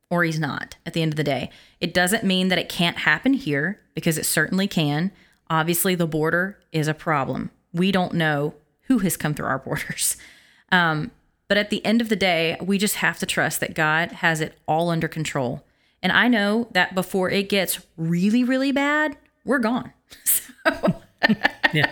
or 0.10 0.24
he's 0.24 0.40
not 0.40 0.76
at 0.86 0.94
the 0.94 1.02
end 1.02 1.14
of 1.14 1.18
the 1.18 1.24
day. 1.24 1.50
It 1.80 1.94
doesn't 1.94 2.24
mean 2.24 2.50
that 2.50 2.60
it 2.60 2.70
can't 2.70 2.98
happen 3.00 3.34
here 3.34 3.80
because 3.96 4.18
it 4.18 4.26
certainly 4.26 4.68
can. 4.68 5.12
Obviously, 5.50 5.96
the 5.96 6.06
border 6.08 6.60
is 6.72 6.88
a 6.88 6.94
problem. 6.94 7.50
We 7.74 7.92
don't 7.92 8.14
know 8.14 8.54
who 8.84 9.00
has 9.00 9.18
come 9.18 9.34
through 9.34 9.48
our 9.48 9.58
borders. 9.66 10.18
Um, 10.72 11.10
but 11.54 11.60
at 11.60 11.70
the 11.70 11.86
end 11.86 12.02
of 12.02 12.10
the 12.10 12.16
day, 12.16 12.58
we 12.64 12.80
just 12.80 12.96
have 12.96 13.20
to 13.20 13.28
trust 13.28 13.60
that 13.60 13.76
God 13.76 14.12
has 14.12 14.42
it 14.42 14.58
all 14.68 14.90
under 14.90 15.08
control. 15.08 15.64
And 16.02 16.12
I 16.12 16.28
know 16.28 16.68
that 16.72 16.96
before 16.96 17.30
it 17.30 17.48
gets 17.48 17.80
really, 17.96 18.44
really 18.44 18.72
bad, 18.72 19.18
we're 19.46 19.60
gone. 19.60 19.94
So 20.26 21.02
yeah 21.74 21.92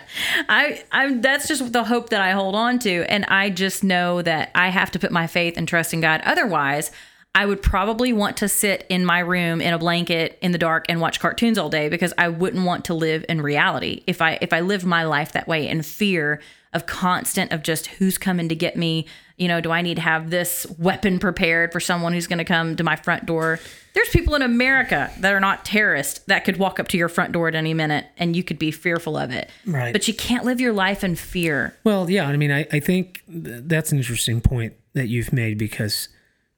I, 0.49 0.83
I 0.91 1.13
that's 1.15 1.47
just 1.47 1.71
the 1.73 1.83
hope 1.83 2.09
that 2.09 2.21
I 2.21 2.31
hold 2.31 2.55
on 2.55 2.79
to. 2.79 3.05
And 3.07 3.23
I 3.25 3.51
just 3.51 3.83
know 3.83 4.23
that 4.23 4.49
I 4.55 4.69
have 4.69 4.89
to 4.91 4.99
put 4.99 5.11
my 5.11 5.27
faith 5.27 5.57
and 5.57 5.67
trust 5.67 5.93
in 5.93 6.01
God. 6.01 6.21
Otherwise, 6.25 6.91
I 7.35 7.45
would 7.45 7.61
probably 7.61 8.13
want 8.13 8.37
to 8.37 8.49
sit 8.49 8.85
in 8.89 9.05
my 9.05 9.19
room 9.19 9.61
in 9.61 9.75
a 9.75 9.79
blanket 9.79 10.39
in 10.41 10.53
the 10.53 10.57
dark 10.57 10.87
and 10.89 10.99
watch 10.99 11.19
cartoons 11.19 11.59
all 11.59 11.69
day 11.69 11.87
because 11.87 12.13
I 12.17 12.29
wouldn't 12.29 12.65
want 12.65 12.85
to 12.85 12.95
live 12.95 13.25
in 13.29 13.41
reality. 13.41 14.03
If 14.07 14.23
I 14.23 14.39
if 14.41 14.53
I 14.53 14.61
lived 14.61 14.85
my 14.85 15.03
life 15.03 15.33
that 15.33 15.47
way 15.47 15.67
in 15.67 15.83
fear 15.83 16.41
of 16.73 16.85
constant 16.85 17.51
of 17.51 17.63
just 17.63 17.87
who's 17.87 18.17
coming 18.17 18.47
to 18.49 18.55
get 18.55 18.77
me, 18.77 19.05
you 19.37 19.47
know, 19.47 19.59
do 19.59 19.71
I 19.71 19.81
need 19.81 19.95
to 19.95 20.01
have 20.01 20.29
this 20.29 20.65
weapon 20.77 21.19
prepared 21.19 21.71
for 21.73 21.79
someone 21.79 22.13
who's 22.13 22.27
going 22.27 22.39
to 22.39 22.45
come 22.45 22.75
to 22.77 22.83
my 22.83 22.95
front 22.95 23.25
door? 23.25 23.59
There's 23.93 24.07
people 24.09 24.35
in 24.35 24.41
America 24.41 25.11
that 25.19 25.33
are 25.33 25.41
not 25.41 25.65
terrorists 25.65 26.19
that 26.27 26.45
could 26.45 26.55
walk 26.57 26.79
up 26.79 26.87
to 26.89 26.97
your 26.97 27.09
front 27.09 27.33
door 27.33 27.49
at 27.49 27.55
any 27.55 27.73
minute 27.73 28.05
and 28.17 28.35
you 28.37 28.43
could 28.43 28.57
be 28.57 28.71
fearful 28.71 29.17
of 29.17 29.31
it. 29.31 29.49
Right. 29.65 29.91
But 29.91 30.07
you 30.07 30.13
can't 30.13 30.45
live 30.45 30.61
your 30.61 30.71
life 30.71 31.03
in 31.03 31.15
fear. 31.15 31.75
Well, 31.83 32.09
yeah, 32.09 32.27
I 32.27 32.37
mean, 32.37 32.51
I, 32.51 32.65
I 32.71 32.79
think 32.79 33.21
th- 33.27 33.63
that's 33.65 33.91
an 33.91 33.97
interesting 33.97 34.39
point 34.39 34.73
that 34.93 35.07
you've 35.07 35.33
made 35.33 35.57
because 35.57 36.07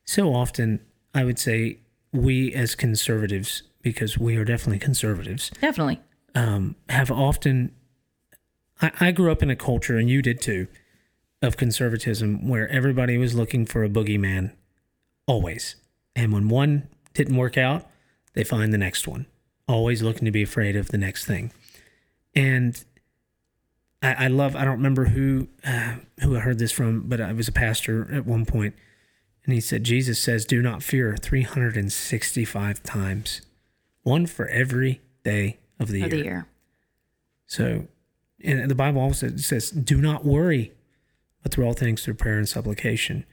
so 0.05 0.33
often 0.33 0.79
I 1.15 1.23
would 1.23 1.39
say 1.39 1.79
we 2.11 2.53
as 2.53 2.75
conservatives, 2.75 3.63
because 3.81 4.19
we 4.19 4.37
are 4.37 4.45
definitely 4.45 4.77
conservatives, 4.79 5.49
Definitely. 5.59 5.99
um, 6.35 6.75
have 6.89 7.09
often. 7.09 7.71
I, 8.83 8.91
I 8.99 9.11
grew 9.11 9.31
up 9.31 9.41
in 9.41 9.49
a 9.49 9.55
culture, 9.55 9.97
and 9.97 10.09
you 10.09 10.21
did 10.21 10.41
too, 10.41 10.67
of 11.41 11.57
conservatism 11.57 12.47
where 12.47 12.67
everybody 12.69 13.17
was 13.17 13.33
looking 13.33 13.65
for 13.65 13.83
a 13.83 13.89
boogeyman 13.89 14.51
always. 15.25 15.75
And 16.15 16.31
when 16.31 16.49
one 16.49 16.89
didn't 17.15 17.37
work 17.37 17.57
out, 17.57 17.89
they 18.33 18.43
find 18.43 18.71
the 18.73 18.77
next 18.77 19.07
one, 19.07 19.25
always 19.67 20.01
looking 20.03 20.25
to 20.25 20.31
be 20.31 20.43
afraid 20.43 20.75
of 20.75 20.89
the 20.89 20.97
next 20.97 21.25
thing. 21.25 21.51
And 22.35 22.83
I, 24.01 24.25
I 24.25 24.27
love, 24.27 24.55
I 24.55 24.65
don't 24.65 24.77
remember 24.77 25.05
who, 25.05 25.47
uh, 25.65 25.95
who 26.21 26.35
I 26.35 26.39
heard 26.41 26.59
this 26.59 26.71
from, 26.71 27.07
but 27.07 27.21
I 27.21 27.31
was 27.33 27.47
a 27.47 27.51
pastor 27.53 28.13
at 28.13 28.25
one 28.25 28.45
point, 28.45 28.75
and 29.45 29.53
he 29.53 29.59
said, 29.61 29.83
Jesus 29.83 30.21
says, 30.21 30.45
do 30.45 30.61
not 30.61 30.83
fear 30.83 31.15
365 31.17 32.83
times, 32.83 33.41
one 34.03 34.25
for 34.25 34.47
every 34.47 35.01
day 35.23 35.59
of 35.79 35.89
the 35.89 36.01
Of 36.03 36.11
year. 36.13 36.21
the 36.21 36.25
year. 36.25 36.47
So, 37.45 37.87
and 38.43 38.69
the 38.69 38.75
Bible 38.75 39.01
also 39.01 39.35
says, 39.37 39.71
"Do 39.71 40.01
not 40.01 40.25
worry, 40.25 40.73
but 41.41 41.51
through 41.51 41.65
all 41.65 41.73
things 41.73 42.03
through 42.03 42.15
prayer 42.15 42.37
and 42.37 42.47
supplication, 42.47 43.25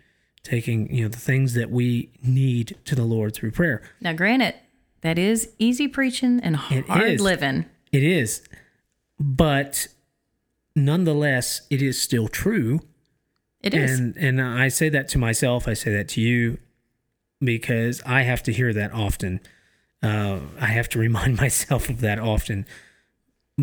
taking 0.43 0.93
you 0.95 1.03
know 1.03 1.09
the 1.09 1.19
things 1.19 1.55
that 1.55 1.71
we 1.71 2.11
need 2.23 2.77
to 2.85 2.95
the 2.95 3.05
Lord 3.05 3.35
through 3.35 3.53
prayer." 3.53 3.83
Now, 4.01 4.13
granted, 4.13 4.55
that 5.01 5.19
is 5.19 5.51
easy 5.59 5.89
preaching 5.89 6.41
and 6.43 6.57
hard 6.57 7.13
is. 7.13 7.21
living. 7.21 7.67
It 7.93 8.05
is, 8.05 8.43
but 9.19 9.89
nonetheless, 10.77 11.63
it 11.71 11.83
is 11.83 12.01
still 12.01 12.29
true. 12.29 12.81
It 13.63 13.75
is. 13.75 13.99
And 13.99 14.17
and 14.17 14.41
I 14.41 14.69
say 14.69 14.89
that 14.89 15.09
to 15.09 15.19
myself. 15.19 15.69
I 15.69 15.75
say 15.75 15.93
that 15.93 16.09
to 16.11 16.21
you 16.21 16.59
because 17.41 18.03
I 18.07 18.23
have 18.23 18.43
to 18.45 18.53
hear 18.53 18.73
that 18.73 18.93
often. 18.93 19.41
Uh, 20.03 20.41
I 20.61 20.67
have 20.67 20.89
to 20.91 20.99
remind 21.07 21.37
myself 21.37 21.89
of 21.89 22.01
that 22.01 22.19
often. 22.19 22.67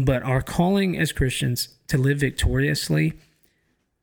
But 0.05 0.23
our 0.23 0.41
calling 0.41 0.97
as 0.97 1.12
Christians 1.12 1.69
to 1.88 1.97
live 1.97 2.19
victoriously 2.19 3.13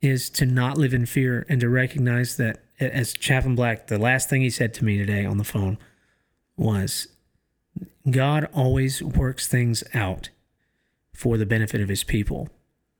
is 0.00 0.30
to 0.30 0.46
not 0.46 0.78
live 0.78 0.94
in 0.94 1.06
fear 1.06 1.46
and 1.48 1.60
to 1.60 1.68
recognize 1.68 2.36
that, 2.36 2.62
as 2.80 3.12
Chaplain 3.12 3.54
Black, 3.54 3.86
the 3.86 3.98
last 3.98 4.28
thing 4.28 4.42
he 4.42 4.50
said 4.50 4.74
to 4.74 4.84
me 4.84 4.98
today 4.98 5.24
on 5.24 5.38
the 5.38 5.44
phone 5.44 5.78
was 6.56 7.08
God 8.10 8.48
always 8.52 9.02
works 9.02 9.46
things 9.46 9.82
out 9.94 10.28
for 11.12 11.36
the 11.36 11.46
benefit 11.46 11.80
of 11.80 11.88
his 11.88 12.04
people. 12.04 12.48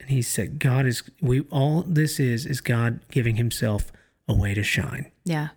And 0.00 0.11
he 0.11 0.22
said, 0.22 0.59
God 0.59 0.87
is, 0.87 1.02
we, 1.20 1.40
all 1.50 1.83
this 1.83 2.20
is, 2.20 2.46
is 2.46 2.61
God 2.61 3.00
giving 3.11 3.37
himself 3.37 3.92
a 4.28 4.35
way 4.35 4.54
to 4.54 4.62
shine. 4.62 5.11
Yeah. 5.24 5.48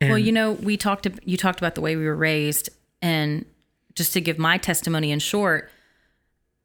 And 0.00 0.10
well, 0.10 0.18
you 0.18 0.32
know, 0.32 0.52
we 0.52 0.76
talked. 0.76 1.06
You 1.24 1.36
talked 1.36 1.58
about 1.58 1.74
the 1.74 1.80
way 1.80 1.96
we 1.96 2.04
were 2.04 2.16
raised, 2.16 2.68
and 3.00 3.46
just 3.94 4.12
to 4.12 4.20
give 4.20 4.38
my 4.38 4.58
testimony 4.58 5.10
in 5.10 5.20
short, 5.20 5.70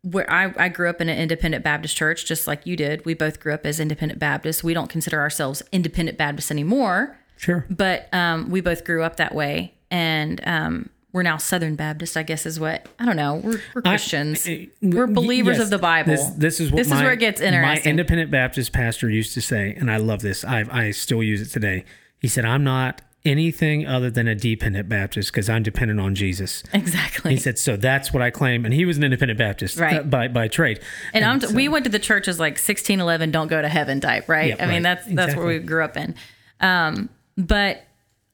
where 0.03 0.29
I, 0.31 0.53
I 0.57 0.69
grew 0.69 0.89
up 0.89 0.99
in 0.99 1.09
an 1.09 1.17
independent 1.17 1.63
Baptist 1.63 1.95
church, 1.95 2.25
just 2.25 2.47
like 2.47 2.65
you 2.65 2.75
did. 2.75 3.05
We 3.05 3.13
both 3.13 3.39
grew 3.39 3.53
up 3.53 3.65
as 3.65 3.79
independent 3.79 4.19
Baptists. 4.19 4.63
We 4.63 4.73
don't 4.73 4.89
consider 4.89 5.19
ourselves 5.19 5.61
independent 5.71 6.17
Baptists 6.17 6.51
anymore, 6.51 7.17
sure. 7.37 7.65
but 7.69 8.11
um, 8.13 8.49
we 8.49 8.61
both 8.61 8.83
grew 8.83 9.03
up 9.03 9.17
that 9.17 9.35
way, 9.35 9.75
and 9.91 10.41
um, 10.45 10.89
we're 11.13 11.23
now 11.23 11.37
Southern 11.37 11.75
Baptist. 11.75 12.17
I 12.17 12.23
guess 12.23 12.45
is 12.45 12.59
what 12.59 12.87
I 12.99 13.05
don't 13.05 13.15
know. 13.15 13.35
We're, 13.35 13.61
we're 13.75 13.81
Christians. 13.83 14.47
I- 14.47 14.69
we're 14.81 15.07
believers 15.07 15.57
yes, 15.57 15.65
of 15.65 15.69
the 15.69 15.77
Bible. 15.77 16.13
This, 16.13 16.29
this 16.31 16.59
is 16.59 16.71
what 16.71 16.77
this 16.77 16.89
my, 16.89 16.95
is 16.95 17.01
where 17.03 17.11
it 17.13 17.19
gets 17.19 17.41
My 17.41 17.47
interesting. 17.47 17.91
independent 17.91 18.31
Baptist 18.31 18.73
pastor 18.73 19.09
used 19.09 19.33
to 19.35 19.41
say, 19.41 19.75
and 19.77 19.91
I 19.91 19.97
love 19.97 20.21
this. 20.21 20.43
I 20.43 20.65
I 20.71 20.91
still 20.91 21.21
use 21.21 21.41
it 21.41 21.51
today. 21.51 21.85
He 22.19 22.27
said, 22.27 22.45
"I'm 22.45 22.63
not 22.63 23.01
anything 23.23 23.86
other 23.86 24.10
than 24.10 24.27
a 24.27 24.36
dependent 24.36 24.89
Baptist 24.89 25.31
because 25.31 25.49
I'm 25.49 25.63
dependent 25.63 25.99
on 25.99 26.15
Jesus." 26.15 26.63
exactly. 26.73 27.31
He 27.31 27.38
said, 27.38 27.57
"So 27.57 27.77
that's 27.77 28.12
what 28.13 28.21
I 28.21 28.29
claim." 28.29 28.65
And 28.65 28.73
he 28.73 28.86
was 28.86 28.97
an 28.97 29.03
independent 29.03 29.38
Baptist, 29.38 29.77
Right. 29.77 29.99
uh, 29.99 30.03
by 30.03 30.27
by 30.27 30.47
trade. 30.47 30.79
And, 31.13 31.23
I'm 31.25 31.39
so- 31.39 31.53
we 31.53 31.67
went 31.67 31.86
to 31.86 31.91
the 31.91 31.99
church 31.99 32.27
as 32.27 32.39
like 32.39 32.53
1611 32.53 33.31
don't 33.31 33.47
go 33.47 33.62
to 33.62 33.69
heaven 33.69 33.99
type, 34.01 34.27
right? 34.29 34.55
I 34.60 34.65
mean 34.65 34.84
right. 34.84 34.84
that's 34.84 35.05
that's 35.07 35.36
where 35.36 35.45
we 35.45 35.60
grew 35.60 35.84
up 35.84 35.97
in. 35.97 36.15
Um, 36.60 37.10
but 37.38 37.84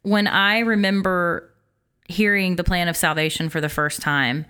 when 0.01 0.27
I 0.27 0.59
remember 0.59 1.49
hearing 2.07 2.55
the 2.55 2.63
plan 2.63 2.87
of 2.87 2.95
salvation 2.95 3.49
for 3.49 3.59
the 3.59 3.69
first 3.69 4.01
time, 4.01 4.45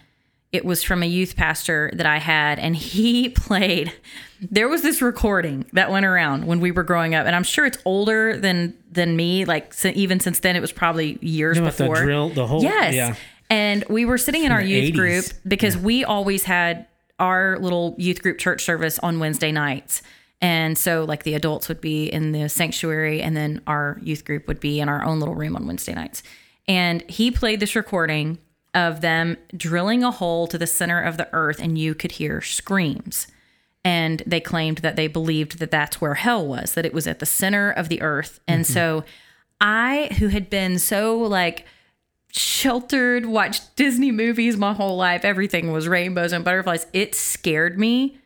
it 0.58 0.66
was 0.66 0.84
from 0.84 1.02
a 1.04 1.06
youth 1.06 1.36
pastor 1.36 1.92
that 1.94 2.06
I 2.06 2.18
had, 2.18 2.60
and 2.60 2.76
he 2.76 3.30
played. 3.46 3.94
There 4.42 4.68
was 4.68 4.82
this 4.82 5.02
recording 5.02 5.66
that 5.74 5.90
went 5.90 6.06
around 6.06 6.46
when 6.46 6.60
we 6.60 6.72
were 6.72 6.84
growing 6.84 7.16
up, 7.16 7.26
and 7.26 7.36
I'm 7.36 7.44
sure 7.44 7.66
it's 7.66 7.78
older 7.86 8.38
than 8.38 8.74
than 8.92 9.16
me. 9.16 9.46
Like 9.46 9.74
si- 9.74 9.90
even 9.92 10.20
since 10.20 10.40
then, 10.42 10.56
it 10.56 10.60
was 10.62 10.72
probably 10.72 11.18
years 11.22 11.56
You 11.58 11.62
know, 11.62 11.68
with 11.68 11.78
the 11.78 11.84
before. 11.86 12.04
drill, 12.04 12.30
the 12.30 12.46
whole 12.48 12.62
Yes. 12.62 12.94
yeah. 12.96 13.16
And 13.50 13.86
we 13.90 14.04
were 14.06 14.18
sitting 14.18 14.44
in 14.44 14.52
our 14.52 14.62
youth 14.62 14.94
80s. 14.94 14.96
group 14.96 15.26
because 15.48 15.78
we 15.78 16.04
always 16.04 16.44
had 16.44 16.86
our 17.18 17.58
little 17.60 17.96
youth 17.98 18.22
group 18.22 18.38
church 18.38 18.62
service 18.64 19.00
on 19.00 19.20
Wednesday 19.20 19.52
nights. 19.54 20.02
And 20.42 20.78
so, 20.78 21.04
like, 21.06 21.24
the 21.24 21.34
adults 21.34 21.68
would 21.70 21.82
be 21.82 22.06
in 22.08 22.32
the 22.34 22.48
sanctuary, 22.50 23.22
and 23.24 23.36
then 23.36 23.62
our 23.66 24.00
youth 24.04 24.24
group 24.26 24.48
would 24.48 24.60
be 24.60 24.80
in 24.80 24.88
our 24.90 25.04
own 25.04 25.20
little 25.20 25.34
room 25.34 25.56
on 25.56 25.66
Wednesday 25.66 25.94
nights. 25.96 26.22
And 26.68 27.02
he 27.10 27.32
played 27.32 27.60
this 27.60 27.76
recording 27.76 28.38
of 28.74 29.02
them 29.02 29.38
drilling 29.56 30.04
a 30.04 30.12
hole 30.12 30.48
to 30.48 30.58
the 30.58 30.68
center 30.68 31.02
of 31.02 31.18
the 31.18 31.30
earth, 31.34 31.60
and 31.60 31.78
you 31.78 31.96
could 31.96 32.14
hear 32.14 32.42
screams. 32.42 33.28
And 33.84 34.22
they 34.26 34.40
claimed 34.40 34.80
that 34.80 34.96
they 34.96 35.08
believed 35.08 35.60
that 35.60 35.72
that's 35.72 36.02
where 36.02 36.16
hell 36.16 36.46
was, 36.46 36.74
that 36.74 36.86
it 36.86 36.94
was 36.94 37.08
at 37.08 37.20
the 37.20 37.26
center 37.26 37.72
of 37.72 37.90
the 37.90 38.02
earth. 38.02 38.40
And 38.48 38.66
mm-hmm. 38.66 38.74
so, 38.74 39.04
I, 39.62 40.16
who 40.20 40.28
had 40.28 40.50
been 40.50 40.78
so 40.78 41.18
like, 41.18 41.66
sheltered, 42.32 43.26
watched 43.26 43.76
Disney 43.76 44.12
movies 44.12 44.58
my 44.58 44.74
whole 44.74 44.98
life. 44.98 45.26
Everything 45.26 45.72
was 45.72 45.88
rainbows 45.88 46.34
and 46.34 46.44
butterflies. 46.46 46.86
It 46.94 47.16
scared 47.16 47.80
me 47.80 48.20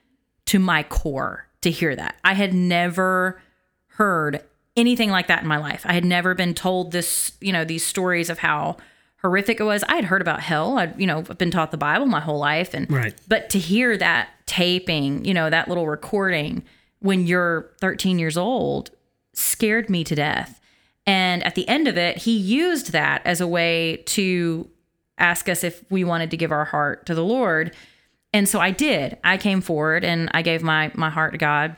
to 0.47 0.60
my 0.60 0.84
core 0.84 1.47
to 1.62 1.71
hear 1.71 1.95
that. 1.95 2.15
I 2.23 2.34
had 2.34 2.54
never 2.54 3.41
heard 3.88 4.43
anything 4.75 5.12
like 5.12 5.27
that 5.27 5.43
in 5.43 5.47
my 5.47 5.58
life. 5.58 5.86
I 5.86 5.93
had 5.93 6.06
never 6.06 6.34
been 6.34 6.54
told 6.54 6.91
this, 6.91 7.34
you 7.39 7.54
know, 7.54 7.63
these 7.63 7.86
stories 7.86 8.30
of 8.30 8.39
how 8.39 8.77
horrific 9.22 9.60
it 9.60 9.64
was. 9.64 9.84
I 9.88 9.96
had 9.96 10.06
heard 10.06 10.22
about 10.22 10.42
hell. 10.42 10.78
I'd, 10.78 11.00
you 11.00 11.06
know, 11.08 11.20
I've 11.20 11.38
been 11.38 11.52
taught 11.52 11.72
the 11.72 11.78
Bible 11.78 12.06
my 12.06 12.20
whole 12.20 12.40
life 12.40 12.74
and 12.74 12.90
Right. 12.92 13.14
but 13.28 13.50
to 13.52 13.60
hear 13.60 13.98
that 13.98 14.30
taping, 14.46 15.24
you 15.26 15.34
know, 15.34 15.50
that 15.50 15.68
little 15.68 15.88
recording 15.88 16.64
when 17.00 17.26
you're 17.28 17.72
13 17.80 18.20
years 18.20 18.38
old 18.38 18.92
scared 19.34 19.90
me 19.90 20.04
to 20.04 20.16
death. 20.16 20.60
And 21.06 21.44
at 21.44 21.56
the 21.56 21.68
end 21.68 21.88
of 21.88 21.98
it, 21.98 22.18
he 22.18 22.38
used 22.38 22.92
that 22.92 23.22
as 23.26 23.42
a 23.42 23.48
way 23.48 24.04
to 24.08 24.70
ask 25.18 25.48
us 25.50 25.64
if 25.64 25.84
we 25.90 26.04
wanted 26.04 26.32
to 26.32 26.38
give 26.38 26.52
our 26.52 26.66
heart 26.66 27.06
to 27.08 27.16
the 27.16 27.24
Lord. 27.24 27.76
And 28.34 28.48
so 28.48 28.60
I 28.60 28.72
did. 28.72 29.18
I 29.24 29.38
came 29.38 29.62
forward 29.62 30.04
and 30.04 30.30
I 30.34 30.42
gave 30.42 30.62
my 30.64 30.92
my 30.96 31.10
heart 31.10 31.32
to 31.34 31.38
God. 31.38 31.76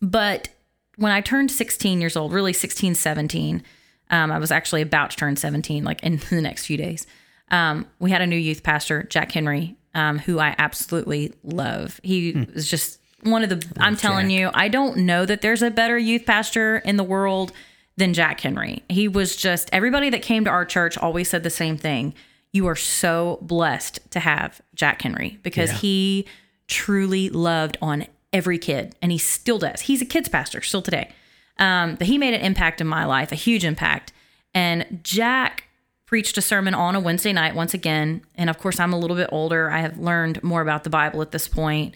But 0.00 0.48
when 0.96 1.12
I 1.12 1.20
turned 1.20 1.50
16 1.50 2.00
years 2.00 2.16
old, 2.16 2.32
really 2.32 2.52
16, 2.52 2.94
17, 2.94 3.62
um, 4.10 4.30
I 4.30 4.38
was 4.38 4.50
actually 4.50 4.82
about 4.82 5.10
to 5.12 5.16
turn 5.16 5.36
17, 5.36 5.84
like 5.84 6.02
in 6.02 6.16
the 6.30 6.40
next 6.42 6.66
few 6.66 6.76
days. 6.76 7.06
Um, 7.50 7.86
we 7.98 8.10
had 8.10 8.20
a 8.22 8.26
new 8.26 8.36
youth 8.36 8.62
pastor, 8.62 9.04
Jack 9.04 9.32
Henry, 9.32 9.76
um, 9.94 10.18
who 10.20 10.38
I 10.38 10.54
absolutely 10.58 11.32
love. 11.42 11.98
He 12.02 12.46
was 12.54 12.68
just 12.68 13.00
one 13.22 13.42
of 13.42 13.48
the, 13.50 13.66
I'm 13.78 13.96
telling 13.96 14.26
Jack. 14.28 14.38
you, 14.38 14.50
I 14.54 14.68
don't 14.68 14.98
know 14.98 15.26
that 15.26 15.40
there's 15.42 15.62
a 15.62 15.70
better 15.70 15.98
youth 15.98 16.26
pastor 16.26 16.78
in 16.78 16.96
the 16.96 17.02
world 17.04 17.52
than 17.96 18.14
Jack 18.14 18.40
Henry. 18.40 18.82
He 18.88 19.08
was 19.08 19.34
just, 19.36 19.68
everybody 19.72 20.10
that 20.10 20.22
came 20.22 20.44
to 20.44 20.50
our 20.50 20.64
church 20.64 20.96
always 20.96 21.28
said 21.28 21.42
the 21.42 21.50
same 21.50 21.76
thing. 21.76 22.14
You 22.52 22.66
are 22.68 22.76
so 22.76 23.38
blessed 23.42 23.98
to 24.12 24.20
have 24.20 24.60
Jack 24.74 25.02
Henry 25.02 25.38
because 25.42 25.70
Yeah. 25.72 25.78
he 25.78 26.26
truly 26.68 27.28
loved 27.30 27.76
on 27.82 28.06
every 28.32 28.58
kid 28.58 28.94
and 29.02 29.10
he 29.12 29.18
still 29.18 29.58
does. 29.58 29.82
He's 29.82 30.00
a 30.00 30.04
kids 30.06 30.28
pastor 30.28 30.62
still 30.62 30.82
today. 30.82 31.10
Um, 31.60 31.94
but 31.94 32.06
he 32.06 32.18
made 32.18 32.34
an 32.34 32.40
impact 32.40 32.80
in 32.80 32.86
my 32.86 33.04
life, 33.04 33.30
a 33.30 33.36
huge 33.36 33.64
impact. 33.64 34.12
And 34.54 35.00
Jack 35.04 35.64
preached 36.06 36.36
a 36.36 36.42
sermon 36.42 36.74
on 36.74 36.96
a 36.96 37.00
Wednesday 37.00 37.32
night 37.32 37.54
once 37.54 37.74
again. 37.74 38.22
And 38.34 38.50
of 38.50 38.58
course, 38.58 38.80
I'm 38.80 38.92
a 38.92 38.98
little 38.98 39.16
bit 39.16 39.28
older. 39.30 39.70
I 39.70 39.78
have 39.78 39.98
learned 39.98 40.42
more 40.42 40.62
about 40.62 40.82
the 40.82 40.90
Bible 40.90 41.22
at 41.22 41.30
this 41.30 41.46
point. 41.46 41.94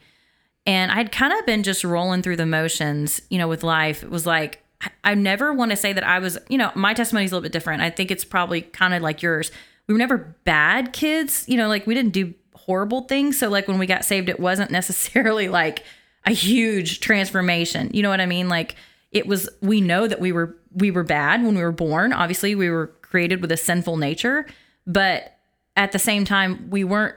And 0.67 0.93
I'd 0.93 1.11
kind 1.11 1.33
of 1.33 1.45
been 1.47 1.63
just 1.63 1.83
rolling 1.83 2.23
through 2.23 2.37
the 2.37 2.47
motions, 2.47 3.21
you 3.29 3.39
know, 3.39 3.49
with 3.49 3.65
life. 3.65 4.05
It 4.05 4.11
was 4.11 4.25
like, 4.25 4.63
I- 5.03 5.15
never 5.15 5.53
want 5.53 5.71
to 5.73 5.77
say 5.77 5.93
that 5.93 6.05
I 6.05 6.19
was, 6.19 6.39
you 6.49 6.59
know, 6.59 6.71
my 6.75 6.95
testimony 6.95 7.25
is 7.25 7.33
a 7.33 7.35
little 7.35 7.43
bit 7.43 7.53
different. 7.53 7.83
I 7.83 7.91
think 7.91 8.11
it's 8.11 8.25
probably 8.25 8.61
kind 8.63 8.95
of 8.95 9.03
like 9.03 9.23
yours. 9.23 9.51
We 9.89 9.95
were 9.95 9.99
never 9.99 10.37
bad 10.45 10.93
kids, 10.93 11.45
you 11.49 11.57
know, 11.57 11.69
like 11.69 11.87
we 11.87 11.95
didn't 11.95 12.13
do 12.13 12.35
horrible 12.55 13.03
things. 13.03 13.39
So, 13.39 13.49
like, 13.51 13.69
when 13.69 13.79
we 13.79 13.87
got 13.87 14.05
saved, 14.05 14.29
it 14.29 14.39
wasn't 14.41 14.71
necessarily 14.81 15.49
like 15.49 15.83
a 16.25 16.31
huge 16.33 17.01
transformation. 17.01 17.91
You 17.93 18.03
know 18.03 18.11
what 18.11 18.21
I 18.21 18.27
mean? 18.27 18.49
Like, 18.49 18.77
it 19.15 19.27
was, 19.27 19.49
we 19.63 19.81
know 19.81 20.07
that 20.07 20.21
we 20.21 20.33
were, 20.33 20.57
we 20.73 20.91
were 20.91 21.05
bad 21.05 21.43
when 21.43 21.55
we 21.55 21.63
were 21.63 21.73
born. 21.73 22.13
Obviously, 22.13 22.55
we 22.55 22.69
were 22.69 22.89
created 23.01 23.41
with 23.41 23.51
a 23.53 23.57
sinful 23.57 23.97
nature. 23.97 24.47
But 24.87 25.39
at 25.77 25.93
the 25.93 25.99
same 25.99 26.25
time, 26.25 26.69
we 26.69 26.85
weren't 26.85 27.17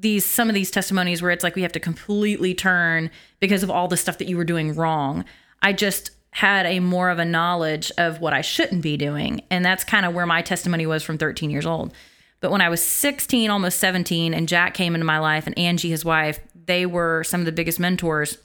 these 0.00 0.24
some 0.24 0.48
of 0.48 0.54
these 0.54 0.70
testimonies 0.70 1.20
where 1.20 1.32
it's 1.32 1.42
like 1.42 1.56
we 1.56 1.62
have 1.62 1.72
to 1.72 1.80
completely 1.80 2.54
turn 2.54 3.10
because 3.40 3.62
of 3.64 3.70
all 3.70 3.88
the 3.88 3.96
stuff 3.96 4.18
that 4.18 4.28
you 4.28 4.36
were 4.36 4.44
doing 4.44 4.74
wrong. 4.74 5.24
I 5.60 5.72
just 5.72 6.12
had 6.30 6.66
a 6.66 6.78
more 6.78 7.10
of 7.10 7.18
a 7.18 7.24
knowledge 7.24 7.90
of 7.98 8.20
what 8.20 8.32
I 8.32 8.42
shouldn't 8.42 8.82
be 8.82 8.96
doing. 8.96 9.42
And 9.50 9.64
that's 9.64 9.82
kind 9.82 10.06
of 10.06 10.14
where 10.14 10.26
my 10.26 10.42
testimony 10.42 10.86
was 10.86 11.02
from 11.02 11.18
13 11.18 11.50
years 11.50 11.66
old. 11.66 11.92
But 12.40 12.52
when 12.52 12.60
I 12.60 12.68
was 12.68 12.80
16, 12.80 13.50
almost 13.50 13.80
17, 13.80 14.34
and 14.34 14.48
Jack 14.48 14.74
came 14.74 14.94
into 14.94 15.04
my 15.04 15.18
life 15.18 15.46
and 15.46 15.58
Angie, 15.58 15.90
his 15.90 16.04
wife, 16.04 16.38
they 16.66 16.86
were 16.86 17.24
some 17.24 17.40
of 17.40 17.46
the 17.46 17.52
biggest 17.52 17.80
mentors. 17.80 18.38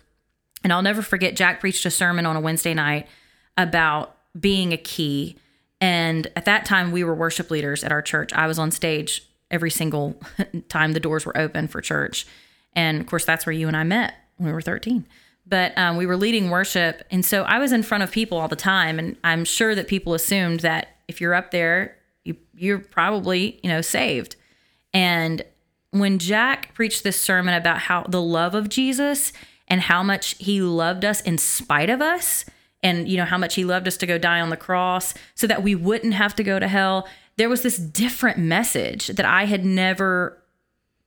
And 0.64 0.72
I'll 0.72 0.82
never 0.82 1.02
forget, 1.02 1.36
Jack 1.36 1.60
preached 1.60 1.86
a 1.86 1.92
sermon 1.92 2.26
on 2.26 2.36
a 2.36 2.40
Wednesday 2.42 2.74
night 2.74 3.08
about 3.58 4.16
being 4.40 4.72
a 4.72 4.78
key. 4.78 5.38
And 5.82 6.28
at 6.36 6.46
that 6.46 6.66
time, 6.66 6.92
we 6.92 7.04
were 7.04 7.14
worship 7.14 7.52
leaders 7.52 7.84
at 7.84 7.92
our 7.92 8.02
church. 8.02 8.32
I 8.34 8.48
was 8.48 8.58
on 8.58 8.72
stage 8.72 9.28
every 9.52 9.70
single 9.70 10.20
time 10.70 10.94
the 10.94 11.00
doors 11.00 11.26
were 11.26 11.38
open 11.38 11.68
for 11.68 11.82
church. 11.82 12.26
And 12.74 13.02
of 13.02 13.08
course, 13.08 13.26
that's 13.26 13.46
where 13.46 13.54
you 13.54 13.68
and 13.68 13.78
I 13.78 13.84
met 13.84 14.16
when 14.38 14.48
we 14.48 14.54
were 14.54 14.62
13. 14.62 15.06
But 15.46 15.78
um, 15.78 15.98
we 15.98 16.06
were 16.06 16.16
leading 16.16 16.50
worship. 16.50 17.04
And 17.12 17.26
so 17.26 17.44
I 17.44 17.60
was 17.60 17.72
in 17.72 17.84
front 17.84 18.04
of 18.04 18.12
people 18.12 18.38
all 18.38 18.48
the 18.48 18.56
time. 18.56 18.98
And 18.98 19.18
I'm 19.24 19.46
sure 19.46 19.76
that 19.76 19.88
people 19.88 20.14
assumed 20.14 20.62
that 20.62 20.88
if 21.08 21.20
you're 21.20 21.34
up 21.34 21.52
there, 21.52 21.98
you, 22.24 22.38
you're 22.56 22.80
probably, 22.80 23.60
you 23.62 23.70
know, 23.70 23.82
saved. 23.82 24.38
And 24.94 25.44
when 25.92 26.18
Jack 26.18 26.74
preached 26.74 27.04
this 27.04 27.20
sermon 27.20 27.54
about 27.54 27.80
how 27.80 28.04
the 28.04 28.22
love 28.22 28.56
of 28.56 28.70
Jesus 28.70 29.34
and 29.74 29.82
how 29.82 30.04
much 30.04 30.36
he 30.38 30.62
loved 30.62 31.04
us 31.04 31.20
in 31.22 31.36
spite 31.36 31.90
of 31.90 32.00
us, 32.00 32.46
and 32.84 33.10
you 33.10 33.18
know 33.18 33.26
how 33.26 33.40
much 33.40 33.56
he 33.56 33.66
loved 33.66 33.88
us 33.88 33.98
to 33.98 34.06
go 34.06 34.20
die 34.20 34.40
on 34.40 34.52
the 34.52 34.56
cross 34.56 35.16
so 35.34 35.48
that 35.48 35.64
we 35.64 35.74
wouldn't 35.74 36.14
have 36.14 36.36
to 36.36 36.44
go 36.44 36.60
to 36.60 36.68
hell, 36.68 37.08
there 37.38 37.50
was 37.50 37.64
this 37.64 37.80
different 37.80 38.38
message 38.38 39.08
that 39.08 39.26
I 39.26 39.46
had 39.46 39.66
never 39.66 40.38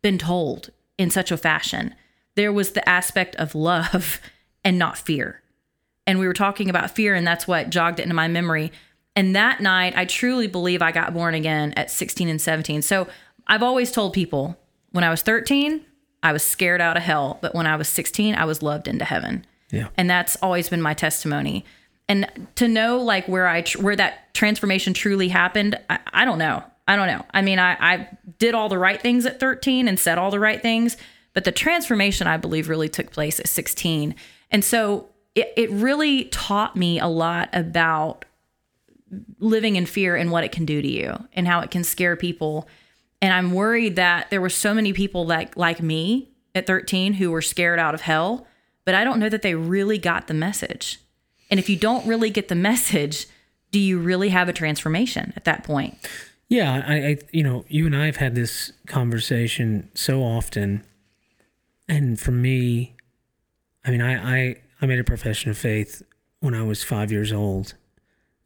been 0.02 0.18
told 0.18 0.70
in 0.98 1.10
such 1.10 1.30
a 1.30 1.36
fashion. 1.36 1.94
There 2.34 2.52
was 2.52 2.72
the 2.72 2.86
aspect 2.88 3.36
of 3.36 3.54
love 3.54 4.20
and 4.64 4.80
not 4.80 4.98
fear. 4.98 5.42
And 6.04 6.18
we 6.18 6.26
were 6.26 6.32
talking 6.32 6.68
about 6.68 6.90
fear, 6.90 7.14
and 7.14 7.24
that's 7.24 7.46
what 7.46 7.70
jogged 7.70 8.00
it 8.00 8.02
into 8.02 8.16
my 8.16 8.26
memory. 8.26 8.72
And 9.14 9.36
that 9.36 9.60
night, 9.60 9.96
I 9.96 10.06
truly 10.06 10.48
believe 10.48 10.82
I 10.82 10.90
got 10.90 11.14
born 11.14 11.34
again 11.34 11.72
at 11.76 11.88
16 11.88 12.28
and 12.28 12.40
17. 12.40 12.82
So 12.82 13.06
I've 13.46 13.62
always 13.62 13.92
told 13.92 14.12
people 14.12 14.58
when 14.90 15.04
I 15.04 15.10
was 15.10 15.22
13, 15.22 15.85
I 16.26 16.32
was 16.32 16.42
scared 16.42 16.80
out 16.80 16.96
of 16.96 17.04
hell, 17.04 17.38
but 17.40 17.54
when 17.54 17.68
I 17.68 17.76
was 17.76 17.88
16, 17.88 18.34
I 18.34 18.46
was 18.46 18.60
loved 18.60 18.88
into 18.88 19.04
heaven. 19.04 19.46
Yeah. 19.70 19.90
And 19.96 20.10
that's 20.10 20.34
always 20.42 20.68
been 20.68 20.82
my 20.82 20.92
testimony. 20.92 21.64
And 22.08 22.48
to 22.56 22.66
know 22.66 22.98
like 22.98 23.28
where 23.28 23.46
I 23.46 23.60
tr- 23.60 23.80
where 23.80 23.94
that 23.94 24.34
transformation 24.34 24.92
truly 24.92 25.28
happened, 25.28 25.78
I, 25.88 26.00
I 26.12 26.24
don't 26.24 26.38
know. 26.38 26.64
I 26.88 26.96
don't 26.96 27.06
know. 27.06 27.24
I 27.32 27.42
mean, 27.42 27.60
I, 27.60 27.76
I 27.78 28.08
did 28.40 28.56
all 28.56 28.68
the 28.68 28.76
right 28.76 29.00
things 29.00 29.24
at 29.24 29.38
13 29.38 29.86
and 29.86 30.00
said 30.00 30.18
all 30.18 30.32
the 30.32 30.40
right 30.40 30.60
things, 30.60 30.96
but 31.32 31.44
the 31.44 31.52
transformation 31.52 32.26
I 32.26 32.38
believe 32.38 32.68
really 32.68 32.88
took 32.88 33.12
place 33.12 33.38
at 33.38 33.46
16. 33.46 34.16
And 34.50 34.64
so 34.64 35.08
it, 35.36 35.52
it 35.56 35.70
really 35.70 36.24
taught 36.24 36.74
me 36.74 36.98
a 36.98 37.06
lot 37.06 37.50
about 37.52 38.24
living 39.38 39.76
in 39.76 39.86
fear 39.86 40.16
and 40.16 40.32
what 40.32 40.42
it 40.42 40.50
can 40.50 40.64
do 40.64 40.82
to 40.82 40.88
you 40.88 41.28
and 41.34 41.46
how 41.46 41.60
it 41.60 41.70
can 41.70 41.84
scare 41.84 42.16
people. 42.16 42.66
And 43.22 43.32
I'm 43.32 43.52
worried 43.52 43.96
that 43.96 44.30
there 44.30 44.40
were 44.40 44.50
so 44.50 44.74
many 44.74 44.92
people 44.92 45.26
like 45.26 45.56
like 45.56 45.80
me 45.82 46.30
at 46.54 46.66
13 46.66 47.14
who 47.14 47.30
were 47.30 47.42
scared 47.42 47.78
out 47.78 47.94
of 47.94 48.02
hell, 48.02 48.46
but 48.84 48.94
I 48.94 49.04
don't 49.04 49.18
know 49.18 49.28
that 49.28 49.42
they 49.42 49.54
really 49.54 49.98
got 49.98 50.26
the 50.26 50.34
message. 50.34 51.00
And 51.50 51.60
if 51.60 51.68
you 51.68 51.76
don't 51.76 52.06
really 52.06 52.30
get 52.30 52.48
the 52.48 52.54
message, 52.54 53.26
do 53.70 53.78
you 53.78 53.98
really 53.98 54.30
have 54.30 54.48
a 54.48 54.52
transformation 54.52 55.32
at 55.36 55.44
that 55.44 55.64
point? 55.64 55.96
Yeah, 56.48 56.84
I, 56.86 56.94
I, 56.94 57.18
you 57.32 57.42
know, 57.42 57.64
you 57.68 57.86
and 57.86 57.96
I 57.96 58.06
have 58.06 58.16
had 58.16 58.34
this 58.34 58.72
conversation 58.86 59.90
so 59.94 60.22
often, 60.22 60.84
and 61.88 62.18
for 62.20 62.30
me, 62.30 62.94
I 63.84 63.90
mean, 63.90 64.00
I, 64.00 64.14
I, 64.38 64.56
I 64.80 64.86
made 64.86 65.00
a 65.00 65.04
profession 65.04 65.50
of 65.50 65.58
faith 65.58 66.02
when 66.40 66.54
I 66.54 66.62
was 66.62 66.84
five 66.84 67.10
years 67.10 67.32
old, 67.32 67.74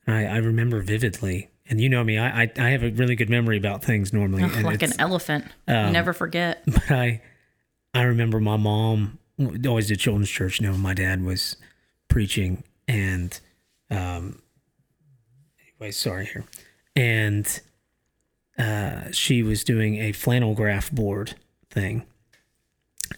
I, 0.06 0.26
I 0.26 0.36
remember 0.36 0.80
vividly. 0.80 1.48
And 1.70 1.80
you 1.80 1.88
know 1.88 2.02
me, 2.02 2.18
I, 2.18 2.42
I, 2.42 2.52
I 2.58 2.70
have 2.70 2.82
a 2.82 2.90
really 2.90 3.14
good 3.14 3.30
memory 3.30 3.56
about 3.56 3.84
things 3.84 4.12
normally. 4.12 4.42
and 4.42 4.64
like 4.64 4.82
an 4.82 4.92
elephant. 4.98 5.44
you 5.68 5.74
never 5.74 6.12
forget. 6.12 6.62
but 6.66 6.90
I 6.90 7.22
I 7.94 8.02
remember 8.02 8.40
my 8.40 8.56
mom 8.56 9.18
always 9.66 9.86
did 9.86 10.00
children's 10.00 10.28
church. 10.28 10.60
You 10.60 10.66
know, 10.68 10.76
my 10.76 10.94
dad 10.94 11.22
was 11.24 11.56
preaching, 12.08 12.64
and 12.88 13.38
um, 13.88 14.42
anyway, 15.60 15.92
sorry 15.92 16.26
here, 16.26 16.44
and 16.94 17.60
uh, 18.58 19.10
she 19.12 19.42
was 19.42 19.62
doing 19.64 19.96
a 19.96 20.12
flannel 20.12 20.54
graph 20.54 20.90
board 20.90 21.36
thing, 21.70 22.04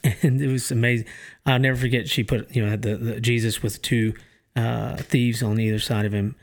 and 0.04 0.40
it 0.42 0.48
was 0.48 0.70
amazing. 0.70 1.06
I'll 1.46 1.58
never 1.58 1.78
forget. 1.78 2.08
She 2.08 2.22
put 2.22 2.54
you 2.54 2.64
know 2.64 2.76
the, 2.76 2.96
the 2.96 3.20
Jesus 3.20 3.62
with 3.62 3.80
two 3.82 4.14
uh, 4.56 4.96
thieves 4.96 5.42
on 5.42 5.58
either 5.58 5.78
side 5.78 6.04
of 6.04 6.12
him, 6.12 6.36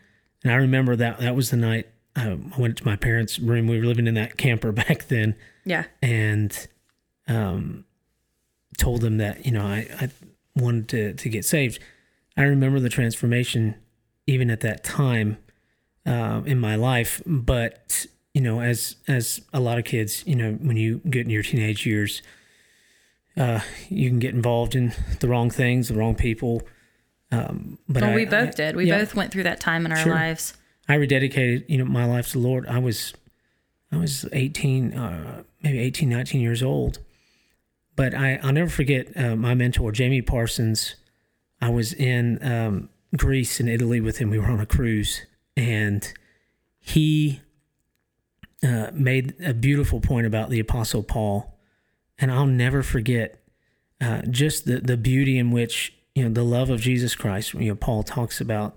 and 0.43 0.51
I 0.51 0.55
remember 0.55 0.95
that 0.95 1.19
that 1.19 1.35
was 1.35 1.51
the 1.51 1.57
night 1.57 1.87
uh, 2.15 2.35
I 2.55 2.59
went 2.59 2.77
to 2.77 2.85
my 2.85 2.95
parents' 2.95 3.39
room. 3.39 3.67
We 3.67 3.79
were 3.79 3.85
living 3.85 4.07
in 4.07 4.13
that 4.15 4.37
camper 4.37 4.71
back 4.83 5.07
then 5.07 5.35
Yeah. 5.65 5.85
and 6.01 6.67
um, 7.27 7.85
told 8.77 9.01
them 9.01 9.17
that 9.17 9.45
you 9.45 9.51
know 9.51 9.65
I, 9.65 9.87
I 9.99 10.09
wanted 10.55 10.87
to 10.89 11.13
to 11.13 11.29
get 11.29 11.45
saved. 11.45 11.79
I 12.37 12.43
remember 12.43 12.79
the 12.79 12.89
transformation 12.89 13.75
even 14.27 14.49
at 14.49 14.61
that 14.61 14.83
time 14.83 15.37
uh, 16.05 16.41
in 16.45 16.59
my 16.59 16.75
life, 16.75 17.21
but 17.25 18.05
you 18.33 18.41
know, 18.41 18.61
as 18.61 18.95
as 19.07 19.41
a 19.53 19.59
lot 19.59 19.77
of 19.77 19.85
kids, 19.85 20.23
you 20.25 20.35
know, 20.35 20.53
when 20.53 20.77
you 20.77 21.01
get 21.09 21.25
in 21.25 21.29
your 21.29 21.43
teenage 21.43 21.85
years, 21.85 22.21
uh, 23.37 23.59
you 23.89 24.09
can 24.09 24.19
get 24.19 24.33
involved 24.33 24.75
in 24.75 24.93
the 25.19 25.27
wrong 25.27 25.49
things, 25.49 25.87
the 25.89 25.93
wrong 25.95 26.15
people. 26.15 26.61
Um, 27.31 27.77
but 27.87 28.01
Well, 28.01 28.11
I, 28.11 28.15
we 28.15 28.25
both 28.25 28.49
I- 28.49 28.51
did. 28.51 28.75
We 28.75 28.85
yeah. 28.85 28.99
both 28.99 29.15
went 29.15 29.31
through 29.31 29.43
that 29.43 29.59
time 29.59 29.85
in 29.85 29.91
our 29.91 29.97
Sure. 29.99 30.13
lives. 30.13 30.53
I 30.89 30.97
rededicated, 30.97 31.65
you 31.69 31.77
know, 31.77 31.85
my 31.85 32.05
life 32.05 32.31
to 32.31 32.33
the 32.33 32.47
Lord. 32.47 32.65
I 32.67 32.79
was, 32.79 33.13
I 33.91 33.97
was 33.97 34.25
18, 34.33 34.93
uh, 34.93 35.43
maybe 35.61 35.77
18, 35.79 36.09
19 36.09 36.41
years 36.41 36.63
old. 36.63 36.97
But 37.95 38.15
I, 38.15 38.39
I'll 38.41 38.53
never 38.53 38.69
forget 38.69 39.15
uh, 39.15 39.35
my 39.35 39.53
mentor, 39.53 39.91
Jamie 39.91 40.23
Parsons. 40.23 40.95
I 41.61 41.69
was 41.69 41.93
in 41.93 42.43
um, 42.43 42.89
Greece 43.15 43.59
and 43.59 43.69
Italy 43.69 44.01
with 44.01 44.17
him. 44.17 44.31
We 44.31 44.39
were 44.39 44.47
on 44.47 44.59
a 44.59 44.65
cruise, 44.65 45.21
and 45.55 46.11
he 46.79 47.41
uh, 48.63 48.87
made 48.91 49.35
a 49.45 49.53
beautiful 49.53 50.01
point 50.01 50.25
about 50.25 50.49
the 50.49 50.59
Apostle 50.59 51.03
Paul. 51.03 51.55
And 52.17 52.31
I'll 52.31 52.47
never 52.47 52.81
forget 52.81 53.43
uh, 54.01 54.23
just 54.23 54.65
the, 54.65 54.79
the 54.79 54.97
beauty 54.97 55.37
in 55.37 55.51
which, 55.51 55.93
you 56.15 56.23
know, 56.23 56.29
the 56.29 56.43
love 56.43 56.71
of 56.71 56.81
Jesus 56.81 57.15
Christ, 57.15 57.53
you 57.53 57.69
know, 57.69 57.75
Paul 57.75 58.01
talks 58.01 58.41
about 58.41 58.75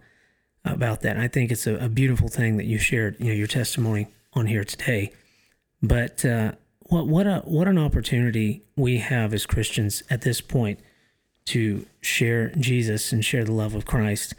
about 0.64 1.00
that. 1.02 1.16
I 1.16 1.28
think 1.28 1.50
it's 1.50 1.66
a, 1.66 1.76
a 1.76 1.88
beautiful 1.88 2.28
thing 2.28 2.56
that 2.56 2.66
you 2.66 2.78
shared, 2.78 3.16
you 3.18 3.26
know, 3.26 3.32
your 3.32 3.46
testimony 3.46 4.08
on 4.32 4.46
here 4.46 4.64
today. 4.64 5.12
But 5.82 6.24
uh, 6.24 6.52
what 6.80 7.06
what 7.06 7.26
a 7.26 7.38
what 7.44 7.68
an 7.68 7.78
opportunity 7.78 8.62
we 8.76 8.98
have 8.98 9.34
as 9.34 9.46
Christians 9.46 10.02
at 10.10 10.22
this 10.22 10.40
point 10.40 10.78
to 11.46 11.86
share 12.00 12.50
Jesus 12.50 13.12
and 13.12 13.24
share 13.24 13.44
the 13.44 13.52
love 13.52 13.74
of 13.74 13.84
Christ, 13.84 14.34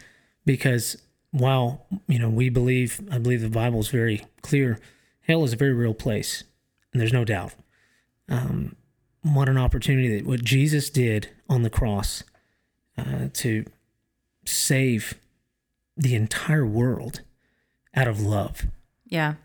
because 0.45 1.01
while 1.31 1.85
you 2.07 2.19
know 2.19 2.29
we 2.29 2.49
believe, 2.49 3.01
I 3.11 3.17
believe 3.17 3.41
the 3.41 3.49
Bible 3.49 3.79
is 3.79 3.89
very 3.89 4.25
clear. 4.41 4.79
Hell 5.21 5.43
is 5.43 5.53
a 5.53 5.57
very 5.57 5.73
real 5.73 5.93
place, 5.93 6.43
and 6.91 7.01
there's 7.01 7.13
no 7.13 7.25
doubt. 7.25 7.53
Um, 8.29 8.75
what 9.21 9.49
an 9.49 9.57
opportunity 9.57 10.17
that 10.17 10.27
what 10.27 10.43
Jesus 10.43 10.89
did 10.89 11.29
on 11.49 11.63
the 11.63 11.69
cross 11.69 12.23
uh, 12.97 13.27
to 13.33 13.65
save 14.45 15.19
the 15.97 16.15
entire 16.15 16.65
world 16.65 17.21
out 17.95 18.07
of 18.07 18.21
love. 18.21 18.65
Yeah. 19.05 19.35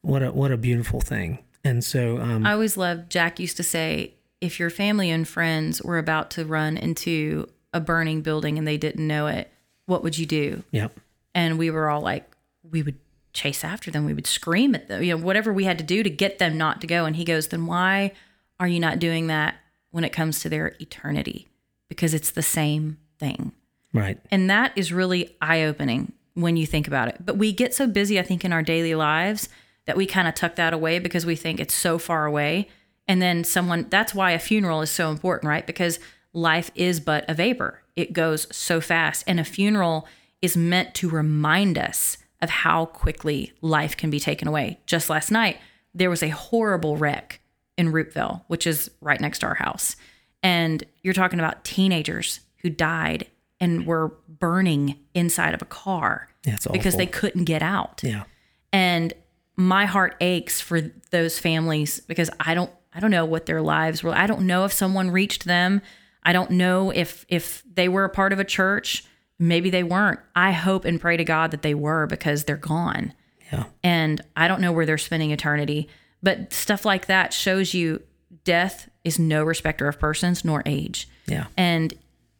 What 0.00 0.22
a 0.22 0.32
what 0.32 0.50
a 0.50 0.56
beautiful 0.56 1.00
thing. 1.00 1.38
And 1.64 1.84
so 1.84 2.18
um 2.18 2.44
I 2.44 2.52
always 2.52 2.76
loved 2.76 3.10
Jack 3.10 3.38
used 3.38 3.56
to 3.58 3.62
say 3.62 4.14
if 4.40 4.58
your 4.58 4.70
family 4.70 5.10
and 5.10 5.26
friends 5.26 5.80
were 5.82 5.98
about 5.98 6.30
to 6.32 6.44
run 6.44 6.76
into 6.76 7.48
a 7.72 7.80
burning 7.80 8.20
building 8.22 8.58
and 8.58 8.66
they 8.66 8.76
didn't 8.76 9.06
know 9.06 9.28
it, 9.28 9.50
what 9.86 10.02
would 10.02 10.18
you 10.18 10.26
do? 10.26 10.64
yeah. 10.72 10.88
And 11.34 11.58
we 11.58 11.70
were 11.70 11.88
all 11.88 12.02
like, 12.02 12.30
we 12.68 12.82
would 12.82 12.98
chase 13.32 13.64
after 13.64 13.90
them. 13.90 14.04
We 14.04 14.12
would 14.12 14.26
scream 14.26 14.74
at 14.74 14.88
them, 14.88 15.02
you 15.02 15.16
know, 15.16 15.24
whatever 15.24 15.50
we 15.50 15.64
had 15.64 15.78
to 15.78 15.84
do 15.84 16.02
to 16.02 16.10
get 16.10 16.38
them 16.38 16.58
not 16.58 16.82
to 16.82 16.86
go. 16.86 17.06
And 17.06 17.16
he 17.16 17.24
goes, 17.24 17.48
then 17.48 17.64
why 17.66 18.12
are 18.60 18.68
you 18.68 18.78
not 18.78 18.98
doing 18.98 19.28
that 19.28 19.54
when 19.90 20.04
it 20.04 20.12
comes 20.12 20.40
to 20.40 20.50
their 20.50 20.74
eternity? 20.78 21.48
Because 21.88 22.12
it's 22.12 22.30
the 22.30 22.42
same 22.42 22.98
thing. 23.18 23.52
Right. 23.92 24.18
And 24.30 24.48
that 24.50 24.72
is 24.76 24.92
really 24.92 25.36
eye 25.40 25.64
opening 25.64 26.12
when 26.34 26.56
you 26.56 26.66
think 26.66 26.86
about 26.86 27.08
it. 27.08 27.16
But 27.24 27.36
we 27.36 27.52
get 27.52 27.74
so 27.74 27.86
busy, 27.86 28.18
I 28.18 28.22
think, 28.22 28.44
in 28.44 28.52
our 28.52 28.62
daily 28.62 28.94
lives 28.94 29.48
that 29.86 29.96
we 29.96 30.06
kind 30.06 30.28
of 30.28 30.34
tuck 30.34 30.56
that 30.56 30.72
away 30.72 30.98
because 30.98 31.26
we 31.26 31.36
think 31.36 31.60
it's 31.60 31.74
so 31.74 31.98
far 31.98 32.24
away. 32.24 32.68
And 33.06 33.20
then 33.20 33.44
someone, 33.44 33.86
that's 33.90 34.14
why 34.14 34.30
a 34.30 34.38
funeral 34.38 34.80
is 34.80 34.90
so 34.90 35.10
important, 35.10 35.48
right? 35.48 35.66
Because 35.66 35.98
life 36.32 36.70
is 36.74 37.00
but 37.00 37.24
a 37.28 37.34
vapor, 37.34 37.82
it 37.96 38.12
goes 38.12 38.46
so 38.54 38.80
fast. 38.80 39.24
And 39.26 39.38
a 39.38 39.44
funeral 39.44 40.06
is 40.40 40.56
meant 40.56 40.94
to 40.94 41.10
remind 41.10 41.78
us 41.78 42.16
of 42.40 42.50
how 42.50 42.86
quickly 42.86 43.52
life 43.60 43.96
can 43.96 44.10
be 44.10 44.18
taken 44.18 44.48
away. 44.48 44.80
Just 44.86 45.10
last 45.10 45.30
night, 45.30 45.58
there 45.94 46.10
was 46.10 46.22
a 46.22 46.30
horrible 46.30 46.96
wreck 46.96 47.40
in 47.76 47.92
Rootville, 47.92 48.42
which 48.48 48.66
is 48.66 48.90
right 49.00 49.20
next 49.20 49.40
to 49.40 49.46
our 49.46 49.54
house. 49.54 49.96
And 50.42 50.82
you're 51.02 51.14
talking 51.14 51.38
about 51.38 51.64
teenagers 51.64 52.40
who 52.58 52.70
died 52.70 53.26
and 53.62 53.86
were 53.86 54.12
burning 54.28 54.98
inside 55.14 55.54
of 55.54 55.62
a 55.62 55.66
car 55.66 56.28
it's 56.44 56.66
because 56.66 56.96
they 56.96 57.06
couldn't 57.06 57.44
get 57.44 57.62
out. 57.62 58.00
Yeah. 58.02 58.24
And 58.72 59.14
my 59.56 59.86
heart 59.86 60.16
aches 60.20 60.60
for 60.60 60.80
those 61.10 61.38
families 61.38 62.00
because 62.00 62.28
I 62.40 62.54
don't 62.54 62.70
I 62.92 63.00
don't 63.00 63.12
know 63.12 63.24
what 63.24 63.46
their 63.46 63.62
lives 63.62 64.02
were. 64.02 64.12
I 64.12 64.26
don't 64.26 64.46
know 64.46 64.64
if 64.64 64.72
someone 64.72 65.10
reached 65.10 65.44
them. 65.44 65.80
I 66.24 66.32
don't 66.32 66.50
know 66.50 66.90
if 66.90 67.24
if 67.28 67.62
they 67.72 67.88
were 67.88 68.04
a 68.04 68.10
part 68.10 68.32
of 68.32 68.40
a 68.40 68.44
church. 68.44 69.04
Maybe 69.38 69.70
they 69.70 69.82
weren't. 69.82 70.20
I 70.34 70.52
hope 70.52 70.84
and 70.84 71.00
pray 71.00 71.16
to 71.16 71.24
God 71.24 71.52
that 71.52 71.62
they 71.62 71.74
were 71.74 72.06
because 72.06 72.44
they're 72.44 72.56
gone. 72.56 73.14
Yeah. 73.52 73.64
And 73.82 74.20
I 74.36 74.48
don't 74.48 74.60
know 74.60 74.72
where 74.72 74.86
they're 74.86 74.98
spending 74.98 75.30
eternity. 75.30 75.88
But 76.22 76.52
stuff 76.52 76.84
like 76.84 77.06
that 77.06 77.32
shows 77.32 77.74
you 77.74 78.02
death 78.44 78.88
is 79.04 79.18
no 79.18 79.44
respecter 79.44 79.88
of 79.88 79.98
persons 79.98 80.44
nor 80.44 80.62
age. 80.66 81.08
Yeah. 81.26 81.46
And 81.56 81.94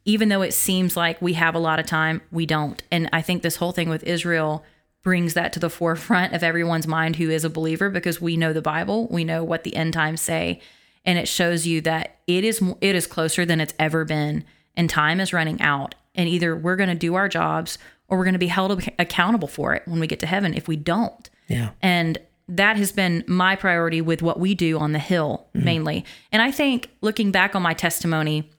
even 0.05 0.29
though 0.29 0.41
it 0.41 0.53
seems 0.53 0.97
like 0.97 1.21
we 1.21 1.33
have 1.33 1.55
a 1.55 1.59
lot 1.59 1.79
of 1.79 1.85
time, 1.85 2.21
we 2.31 2.45
don't. 2.45 2.81
And 2.91 3.09
I 3.13 3.21
think 3.21 3.41
this 3.41 3.57
whole 3.57 3.71
thing 3.71 3.89
with 3.89 4.03
Israel 4.03 4.63
brings 5.03 5.33
that 5.33 5.53
to 5.53 5.59
the 5.59 5.69
forefront 5.69 6.33
of 6.33 6.43
everyone's 6.43 6.87
mind 6.87 7.17
who 7.17 7.29
is 7.29 7.43
a 7.43 7.49
believer 7.49 7.89
because 7.89 8.21
we 8.21 8.37
know 8.37 8.53
the 8.53 8.61
Bible, 8.61 9.07
we 9.09 9.23
know 9.23 9.43
what 9.43 9.63
the 9.63 9.75
end 9.75 9.93
times 9.93 10.21
say, 10.21 10.61
and 11.05 11.19
it 11.19 11.27
shows 11.27 11.67
you 11.67 11.81
that 11.81 12.19
it 12.27 12.43
is 12.43 12.61
it 12.81 12.95
is 12.95 13.07
closer 13.07 13.45
than 13.45 13.59
it's 13.59 13.73
ever 13.77 14.05
been 14.05 14.45
and 14.75 14.89
time 14.89 15.19
is 15.19 15.33
running 15.33 15.61
out 15.61 15.95
and 16.15 16.29
either 16.29 16.55
we're 16.55 16.75
going 16.75 16.89
to 16.89 16.95
do 16.95 17.15
our 17.15 17.27
jobs 17.27 17.77
or 18.07 18.17
we're 18.17 18.23
going 18.23 18.33
to 18.33 18.39
be 18.39 18.47
held 18.47 18.87
accountable 18.99 19.47
for 19.47 19.73
it 19.73 19.83
when 19.85 19.99
we 19.99 20.07
get 20.07 20.19
to 20.19 20.25
heaven 20.25 20.53
if 20.53 20.67
we 20.67 20.75
don't. 20.75 21.29
Yeah. 21.47 21.71
And 21.81 22.17
that 22.47 22.77
has 22.77 22.91
been 22.91 23.23
my 23.27 23.55
priority 23.55 24.01
with 24.01 24.21
what 24.21 24.39
we 24.39 24.55
do 24.55 24.77
on 24.77 24.91
the 24.91 24.99
Hill 24.99 25.47
mm-hmm. 25.55 25.65
mainly. 25.65 26.05
And 26.31 26.41
I 26.41 26.51
think 26.51 26.89
looking 27.01 27.31
back 27.31 27.55
on 27.55 27.61
my 27.61 27.73
testimony 27.73 28.49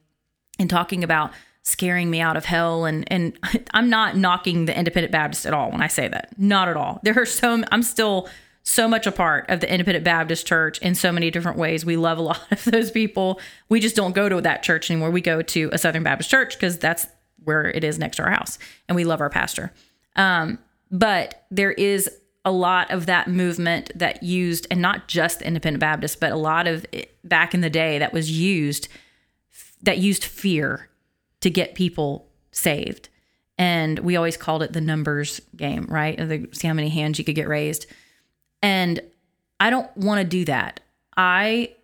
and 0.59 0.69
talking 0.71 1.05
about 1.05 1.33
scaring 1.63 2.11
me 2.11 2.21
out 2.21 2.37
of 2.37 2.45
hell 2.45 2.85
and 2.85 3.11
and 3.11 3.39
I'm 3.73 3.89
not 3.89 4.17
knocking 4.17 4.67
the 4.67 4.79
independent 4.79 5.13
Baptist 5.13 5.47
at 5.47 5.55
all 5.55 5.71
when 5.71 5.83
I 5.83 5.89
say 5.89 6.09
that. 6.09 6.39
Not 6.39 6.69
at 6.69 6.77
all. 6.77 7.01
There 7.03 7.19
are 7.19 7.27
so 7.27 7.65
I'm 7.73 7.83
still 7.83 8.29
so 8.65 8.89
much 8.89 9.07
a 9.07 9.13
part 9.13 9.49
of 9.51 9.61
the 9.61 9.71
Independent 9.71 10.05
Baptist 10.05 10.47
Church 10.47 10.79
in 10.79 10.95
so 10.95 11.13
many 11.13 11.31
different 11.31 11.59
ways. 11.59 11.85
We 11.85 11.97
love 11.97 12.19
a 12.19 12.23
lot 12.33 12.41
of 12.51 12.65
those 12.65 12.91
people. 12.91 13.41
We 13.69 13.81
just 13.81 13.97
don't 13.97 14.15
go 14.15 14.29
to 14.29 14.41
that 14.41 14.63
church 14.63 14.91
anymore. 14.91 15.11
We 15.11 15.21
go 15.21 15.43
to 15.43 15.71
a 15.73 15.79
Southern 15.79 16.03
Baptist 16.03 16.31
church 16.31 16.55
because 16.55 16.79
that's 16.79 17.07
where 17.43 17.67
it 17.67 17.85
is 17.85 17.99
next 17.99 18.17
to 18.17 18.23
our 18.23 18.31
house, 18.31 18.59
and 18.89 18.97
we 18.97 19.05
love 19.05 19.21
our 19.21 19.29
pastor. 19.29 19.71
Um, 20.17 20.59
but 20.91 21.45
there 21.51 21.73
is 21.73 22.09
a 22.47 22.53
lot 22.53 22.91
of 22.91 23.07
that 23.07 23.29
movement 23.29 23.91
that 23.95 24.23
used, 24.23 24.67
and 24.71 24.81
not 24.81 25.09
just 25.09 25.41
the 25.41 25.47
Independent 25.47 25.81
Baptist, 25.81 26.21
but 26.21 26.33
a 26.33 26.37
lot 26.37 26.67
of 26.67 26.87
it 26.93 27.17
back 27.23 27.53
in 27.55 27.61
the 27.61 27.71
day 27.71 27.99
that 27.99 28.13
was 28.13 28.31
used 28.31 28.89
that 29.85 29.99
used 29.99 30.25
fear 30.25 30.89
to 31.41 31.51
get 31.51 31.75
people 31.75 32.29
saved. 32.51 33.09
And 33.57 34.01
we 34.01 34.17
always 34.17 34.37
called 34.37 34.63
it 34.63 34.73
the 34.73 34.81
numbers 34.81 35.41
game, 35.57 35.87
right? 35.89 36.17
The, 36.17 36.49
see 36.53 36.67
how 36.67 36.75
many 36.75 36.89
hands 36.89 37.19
you 37.19 37.25
could 37.25 37.35
get 37.37 37.49
raised. 37.49 37.87
And 38.63 39.01
I 39.61 39.71
don't 39.71 39.95
want 39.97 40.19
to 40.19 40.25
do 40.25 40.45
that. 40.47 40.81
I 41.17 41.75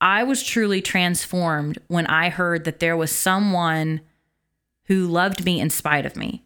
I 0.00 0.22
was 0.22 0.42
truly 0.42 0.80
transformed 0.80 1.78
when 1.88 2.06
I 2.06 2.30
heard 2.30 2.64
that 2.64 2.80
there 2.80 2.96
was 2.96 3.12
someone 3.12 4.00
who 4.84 5.06
loved 5.06 5.44
me 5.44 5.60
in 5.60 5.68
spite 5.68 6.06
of 6.06 6.16
me. 6.16 6.42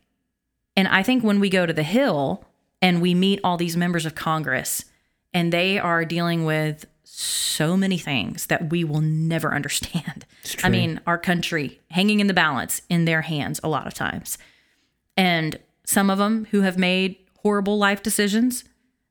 And 0.76 0.88
I 0.88 1.04
think 1.04 1.22
when 1.22 1.38
we 1.38 1.48
go 1.48 1.64
to 1.64 1.72
the 1.72 1.84
Hill 1.84 2.44
and 2.82 3.00
we 3.00 3.14
meet 3.14 3.40
all 3.44 3.56
these 3.56 3.76
members 3.76 4.06
of 4.06 4.16
Congress 4.16 4.84
and 5.32 5.52
they 5.52 5.78
are 5.78 6.04
dealing 6.04 6.44
with 6.44 6.84
so 7.16 7.76
many 7.76 7.96
things 7.96 8.46
that 8.46 8.70
we 8.70 8.82
will 8.82 9.00
never 9.00 9.54
understand. 9.54 10.26
I 10.64 10.68
mean, 10.68 11.00
our 11.06 11.16
country 11.16 11.80
hanging 11.90 12.18
in 12.18 12.26
the 12.26 12.34
balance 12.34 12.82
in 12.88 13.04
their 13.04 13.22
hands 13.22 13.60
a 13.62 13.68
lot 13.68 13.86
of 13.86 13.94
times. 13.94 14.36
And 15.16 15.58
some 15.86 16.10
of 16.10 16.18
them 16.18 16.48
who 16.50 16.62
have 16.62 16.76
made 16.76 17.16
horrible 17.42 17.78
life 17.78 18.02
decisions, 18.02 18.64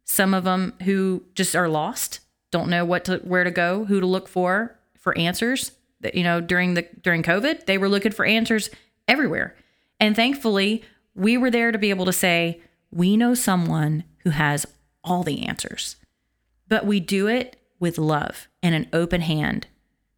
some 0.04 0.34
of 0.34 0.44
them 0.44 0.74
who 0.84 1.24
just 1.34 1.56
are 1.56 1.70
lost, 1.70 2.20
don't 2.52 2.70
know 2.70 2.84
what 2.84 3.06
to 3.06 3.18
where 3.20 3.46
to 3.46 3.52
go, 3.52 3.86
who 3.86 4.02
to 4.02 4.06
look 4.06 4.28
for 4.28 4.78
for 5.00 5.18
answers. 5.18 5.72
That 6.02 6.16
you 6.16 6.24
know, 6.24 6.42
during 6.42 6.74
the 6.74 6.86
during 7.02 7.24
COVID, 7.24 7.66
they 7.66 7.78
were 7.78 7.88
looking 7.88 8.12
for 8.12 8.26
answers 8.26 8.70
everywhere. 9.08 9.56
And 10.02 10.14
thankfully, 10.14 10.84
we 11.16 11.38
were 11.38 11.50
there 11.50 11.72
to 11.72 11.78
be 11.78 11.90
able 11.90 12.06
to 12.06 12.14
say, 12.14 12.60
we 12.92 13.16
know 13.16 13.34
someone 13.34 14.04
who 14.20 14.32
has 14.32 14.66
all 15.06 15.24
the 15.24 15.48
answers. 15.48 15.96
But 16.68 16.86
we 16.86 17.00
do 17.00 17.28
it 17.28 17.56
with 17.84 17.98
love 17.98 18.48
and 18.64 18.74
an 18.74 18.88
open 18.94 19.20
hand 19.20 19.68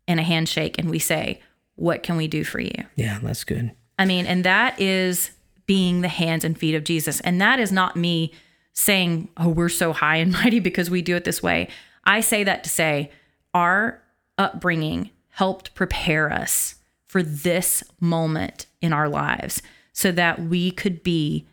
and 0.08 0.20
a 0.20 0.24
handshake 0.24 0.78
and 0.78 0.88
we 0.88 1.00
say, 1.00 1.42
What 1.74 2.04
can 2.04 2.16
we 2.16 2.28
do 2.28 2.44
for 2.44 2.60
you? 2.60 2.86
Yeah, 2.96 3.18
that's 3.24 3.44
good. 3.44 3.72
I 3.98 4.06
mean, 4.06 4.28
and 4.28 4.46
that 4.46 4.80
is 4.80 5.32
being 5.66 6.02
the 6.02 6.08
hands 6.08 6.46
and 6.46 6.56
feet 6.56 6.76
of 6.76 6.84
Jesus. 6.84 7.20
And 7.22 7.42
that 7.42 7.60
is 7.60 7.72
not 7.72 7.96
me 7.96 8.32
saying, 8.74 9.30
Oh, 9.36 9.50
we're 9.50 9.70
so 9.70 9.94
high 9.94 10.18
and 10.18 10.32
mighty 10.44 10.60
because 10.60 10.92
we 10.92 11.02
do 11.02 11.16
it 11.16 11.24
this 11.26 11.42
way. 11.42 11.68
I 12.04 12.22
say 12.22 12.44
that 12.44 12.64
to 12.66 12.70
say 12.70 13.10
our 13.56 14.00
upbringing 14.38 15.10
helped 15.30 15.74
prepare 15.74 16.32
us 16.32 16.76
for 17.08 17.24
this 17.24 17.84
moment 18.00 18.68
in 18.80 18.94
our 18.94 19.10
lives 19.10 19.64
so 19.92 20.12
that 20.12 20.40
we 20.40 20.70
could 20.70 21.02
be 21.02 21.48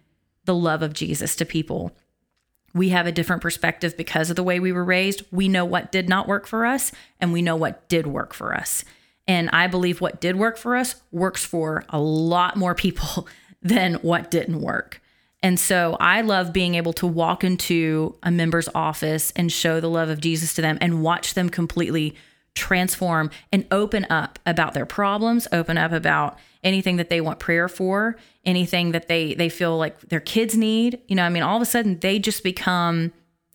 the 0.44 0.55
love 0.55 0.83
of 0.83 0.92
Jesus 0.92 1.35
to 1.37 1.46
people 1.46 1.96
we 2.74 2.90
have 2.90 3.06
a 3.06 3.12
different 3.12 3.42
perspective 3.42 3.96
because 3.96 4.30
of 4.30 4.37
the 4.37 4.42
way 4.42 4.61
we 4.61 4.72
were 4.72 4.85
raised. 4.85 5.22
We 5.30 5.48
know 5.48 5.64
what 5.64 5.92
did 5.92 6.08
not 6.08 6.26
work 6.26 6.46
for 6.46 6.64
us 6.64 6.92
and 7.20 7.32
we 7.32 7.42
know 7.42 7.56
what 7.56 7.88
did 7.88 8.06
work 8.06 8.32
for 8.35 8.54
us. 8.54 8.85
And 9.28 9.50
I 9.50 9.66
believe 9.66 10.00
what 10.00 10.20
did 10.20 10.37
work 10.37 10.56
for 10.56 10.76
us 10.76 10.96
works 11.12 11.44
for 11.44 11.85
a 11.88 12.00
lot 12.00 12.56
more 12.56 12.74
people 12.74 13.28
than 13.62 13.94
what 13.94 14.30
didn't 14.30 14.61
work. 14.61 15.00
And 15.42 15.58
so 15.58 15.96
I 15.98 16.20
love 16.20 16.52
being 16.52 16.76
able 16.76 16.92
to 16.94 17.06
walk 17.06 17.42
into 17.42 18.16
a 18.22 18.30
member's 18.30 18.68
office 18.74 19.32
and 19.35 19.50
show 19.50 19.80
the 19.80 19.90
love 19.90 20.08
of 20.08 20.20
Jesus 20.20 20.54
to 20.54 20.62
them 20.62 20.78
and 20.80 21.02
watch 21.02 21.35
them 21.35 21.48
completely 21.48 22.14
transform 22.55 23.31
and 23.51 23.67
open 23.71 24.07
up 24.11 24.38
about 24.45 24.75
their 24.75 24.87
problems, 24.87 25.49
open 25.53 25.79
up 25.79 25.93
about 25.93 26.38
anything 26.62 26.97
that 26.97 27.09
they 27.09 27.21
want 27.21 27.38
prayer 27.38 27.69
for, 27.69 28.17
anything 28.45 28.93
that 28.93 29.09
they 29.09 29.35
they 29.35 29.49
feel 29.49 29.79
like 29.79 29.99
their 30.01 30.21
kids 30.21 30.57
need. 30.57 31.01
You 31.09 31.17
know, 31.17 31.25
I 31.25 31.29
mean, 31.29 31.43
all 31.43 31.57
of 31.57 31.62
a 31.62 31.67
sudden 31.67 31.99
they 32.01 32.19
just 32.19 32.45
become 32.45 33.12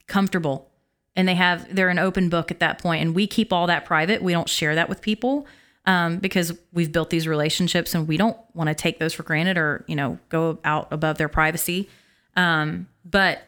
comfortable 0.07 0.71
and 1.15 1.27
they 1.27 1.35
have 1.35 1.73
they're 1.75 1.89
an 1.89 1.99
open 1.99 2.29
book 2.29 2.51
at 2.51 2.59
that 2.59 2.79
point 2.79 3.01
and 3.01 3.13
we 3.13 3.27
keep 3.27 3.53
all 3.53 3.67
that 3.67 3.85
private. 3.85 4.21
We 4.21 4.33
don't 4.33 4.49
share 4.49 4.75
that 4.75 4.89
with 4.89 5.01
people. 5.01 5.47
Um, 5.85 6.17
because 6.17 6.51
we've 6.73 6.91
built 6.91 7.09
these 7.09 7.29
relationships 7.29 7.95
and 7.95 8.09
we 8.09 8.17
don't 8.17 8.35
want 8.53 8.67
to 8.67 8.75
take 8.75 8.99
those 8.99 9.13
for 9.13 9.23
granted 9.23 9.57
or 9.57 9.85
you 9.87 9.95
know 9.95 10.19
go 10.27 10.59
out 10.65 10.89
above 10.91 11.17
their 11.17 11.29
privacy 11.29 11.87
um, 12.35 12.89
but 13.05 13.43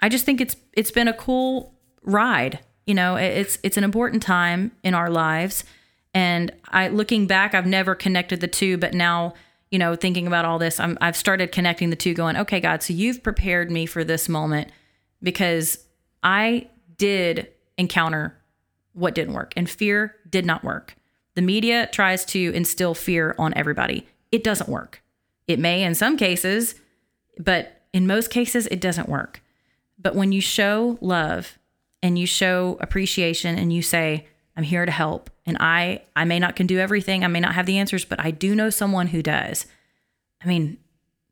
i 0.00 0.08
just 0.08 0.24
think 0.24 0.40
it's 0.40 0.56
it's 0.72 0.90
been 0.90 1.06
a 1.06 1.12
cool 1.12 1.74
ride 2.02 2.60
you 2.86 2.94
know 2.94 3.16
it's 3.16 3.58
it's 3.62 3.76
an 3.76 3.84
important 3.84 4.22
time 4.22 4.72
in 4.82 4.94
our 4.94 5.10
lives. 5.10 5.64
And 6.14 6.52
i 6.68 6.88
looking 6.88 7.26
back 7.26 7.54
i've 7.54 7.66
never 7.66 7.94
connected 7.94 8.40
the 8.40 8.46
two 8.46 8.76
but 8.76 8.92
now 8.92 9.32
you 9.70 9.78
know 9.78 9.96
thinking 9.96 10.26
about 10.26 10.44
all 10.44 10.58
this 10.58 10.78
I'm, 10.78 10.98
i've 11.00 11.16
started 11.16 11.52
connecting 11.52 11.88
the 11.88 11.96
two 11.96 12.12
going 12.12 12.36
okay 12.36 12.60
god 12.60 12.82
so 12.82 12.92
you've 12.92 13.22
prepared 13.22 13.70
me 13.70 13.86
for 13.86 14.04
this 14.04 14.28
moment 14.28 14.70
because 15.22 15.78
i 16.22 16.68
did 16.98 17.48
encounter 17.78 18.36
what 18.92 19.14
didn't 19.14 19.34
work 19.34 19.52
and 19.56 19.68
fear 19.68 20.16
did 20.28 20.44
not 20.46 20.62
work. 20.62 20.94
The 21.34 21.42
media 21.42 21.88
tries 21.90 22.24
to 22.26 22.52
instill 22.54 22.94
fear 22.94 23.34
on 23.38 23.54
everybody. 23.56 24.06
It 24.30 24.44
doesn't 24.44 24.68
work. 24.68 25.02
It 25.46 25.58
may 25.58 25.82
in 25.82 25.94
some 25.94 26.16
cases 26.16 26.74
but 27.38 27.82
in 27.92 28.06
most 28.06 28.30
cases 28.30 28.66
it 28.68 28.80
doesn't 28.80 29.08
work. 29.08 29.42
But 29.98 30.14
when 30.14 30.32
you 30.32 30.40
show 30.40 30.98
love 31.00 31.58
and 32.02 32.18
you 32.18 32.26
show 32.26 32.78
appreciation 32.80 33.58
and 33.58 33.72
you 33.72 33.82
say, 33.82 34.26
I'm 34.56 34.64
here 34.64 34.84
to 34.84 34.92
help. 34.92 35.30
And 35.46 35.56
I 35.60 36.02
I 36.14 36.24
may 36.24 36.38
not 36.38 36.56
can 36.56 36.66
do 36.66 36.78
everything. 36.78 37.24
I 37.24 37.28
may 37.28 37.40
not 37.40 37.54
have 37.54 37.66
the 37.66 37.78
answers, 37.78 38.04
but 38.04 38.20
I 38.20 38.30
do 38.30 38.54
know 38.54 38.70
someone 38.70 39.08
who 39.08 39.22
does. 39.22 39.66
I 40.42 40.48
mean, 40.48 40.78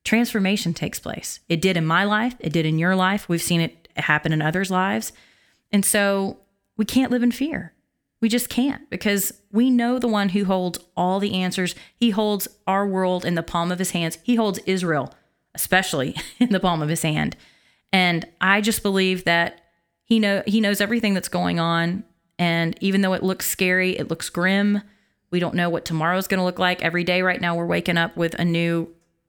transformation 0.05 0.73
takes 0.73 0.99
place. 0.99 1.41
It 1.49 1.61
did 1.61 1.77
in 1.77 1.85
my 1.85 2.05
life, 2.05 2.35
it 2.41 2.53
did 2.53 2.67
in 2.67 2.79
your 2.79 2.97
life. 2.97 3.29
We've 3.29 3.43
seen 3.43 3.61
it 3.61 3.89
happen 3.97 4.33
in 4.33 4.41
others' 4.41 4.71
lives. 4.71 5.13
And 5.73 5.85
so 5.85 6.39
we 6.77 6.85
can't 6.85 7.11
live 7.11 7.23
in 7.23 7.33
fear. 7.33 7.75
We 8.21 8.29
just 8.29 8.49
can't 8.49 8.89
because 8.91 9.33
we 9.51 9.71
know 9.71 9.99
the 9.99 10.09
one 10.09 10.31
who 10.31 10.45
holds 10.45 10.79
all 10.97 11.21
the 11.21 11.35
answers. 11.35 11.75
He 11.95 12.11
holds 12.11 12.49
our 12.67 12.87
world 12.87 13.25
in 13.25 13.35
the 13.35 13.43
palm 13.43 13.73
of 13.73 13.79
his 13.79 13.93
hands. 13.93 14.19
He 14.23 14.37
holds 14.37 14.59
Israel, 14.67 15.15
especially, 15.55 16.17
in 16.39 16.51
the 16.51 16.61
palm 16.61 16.83
of 16.83 16.89
his 16.89 17.03
hand. 17.03 17.37
And 17.93 18.27
I 18.41 18.61
just 18.61 18.83
believe 18.83 19.25
that 19.25 19.60
he 20.11 20.19
know 20.19 20.43
he 20.45 20.61
knows 20.61 20.83
everything 20.83 21.15
that's 21.15 21.29
going 21.29 21.59
on, 21.59 22.05
and 22.39 22.77
even 22.83 23.01
though 23.01 23.15
it 23.15 23.23
looks 23.23 23.49
scary, 23.49 23.97
it 23.97 24.11
looks 24.11 24.29
grim. 24.29 24.83
We 25.31 25.39
don't 25.39 25.55
know 25.55 25.71
what 25.71 25.85
tomorrow's 25.85 26.27
going 26.27 26.39
to 26.41 26.45
look 26.45 26.59
like. 26.59 26.83
Every 26.83 27.05
day 27.05 27.23
right 27.23 27.41
now 27.41 27.55
we're 27.55 27.65
waking 27.65 27.97
up 27.97 28.17
with 28.17 28.35
a 28.35 28.45
new, 28.45 28.89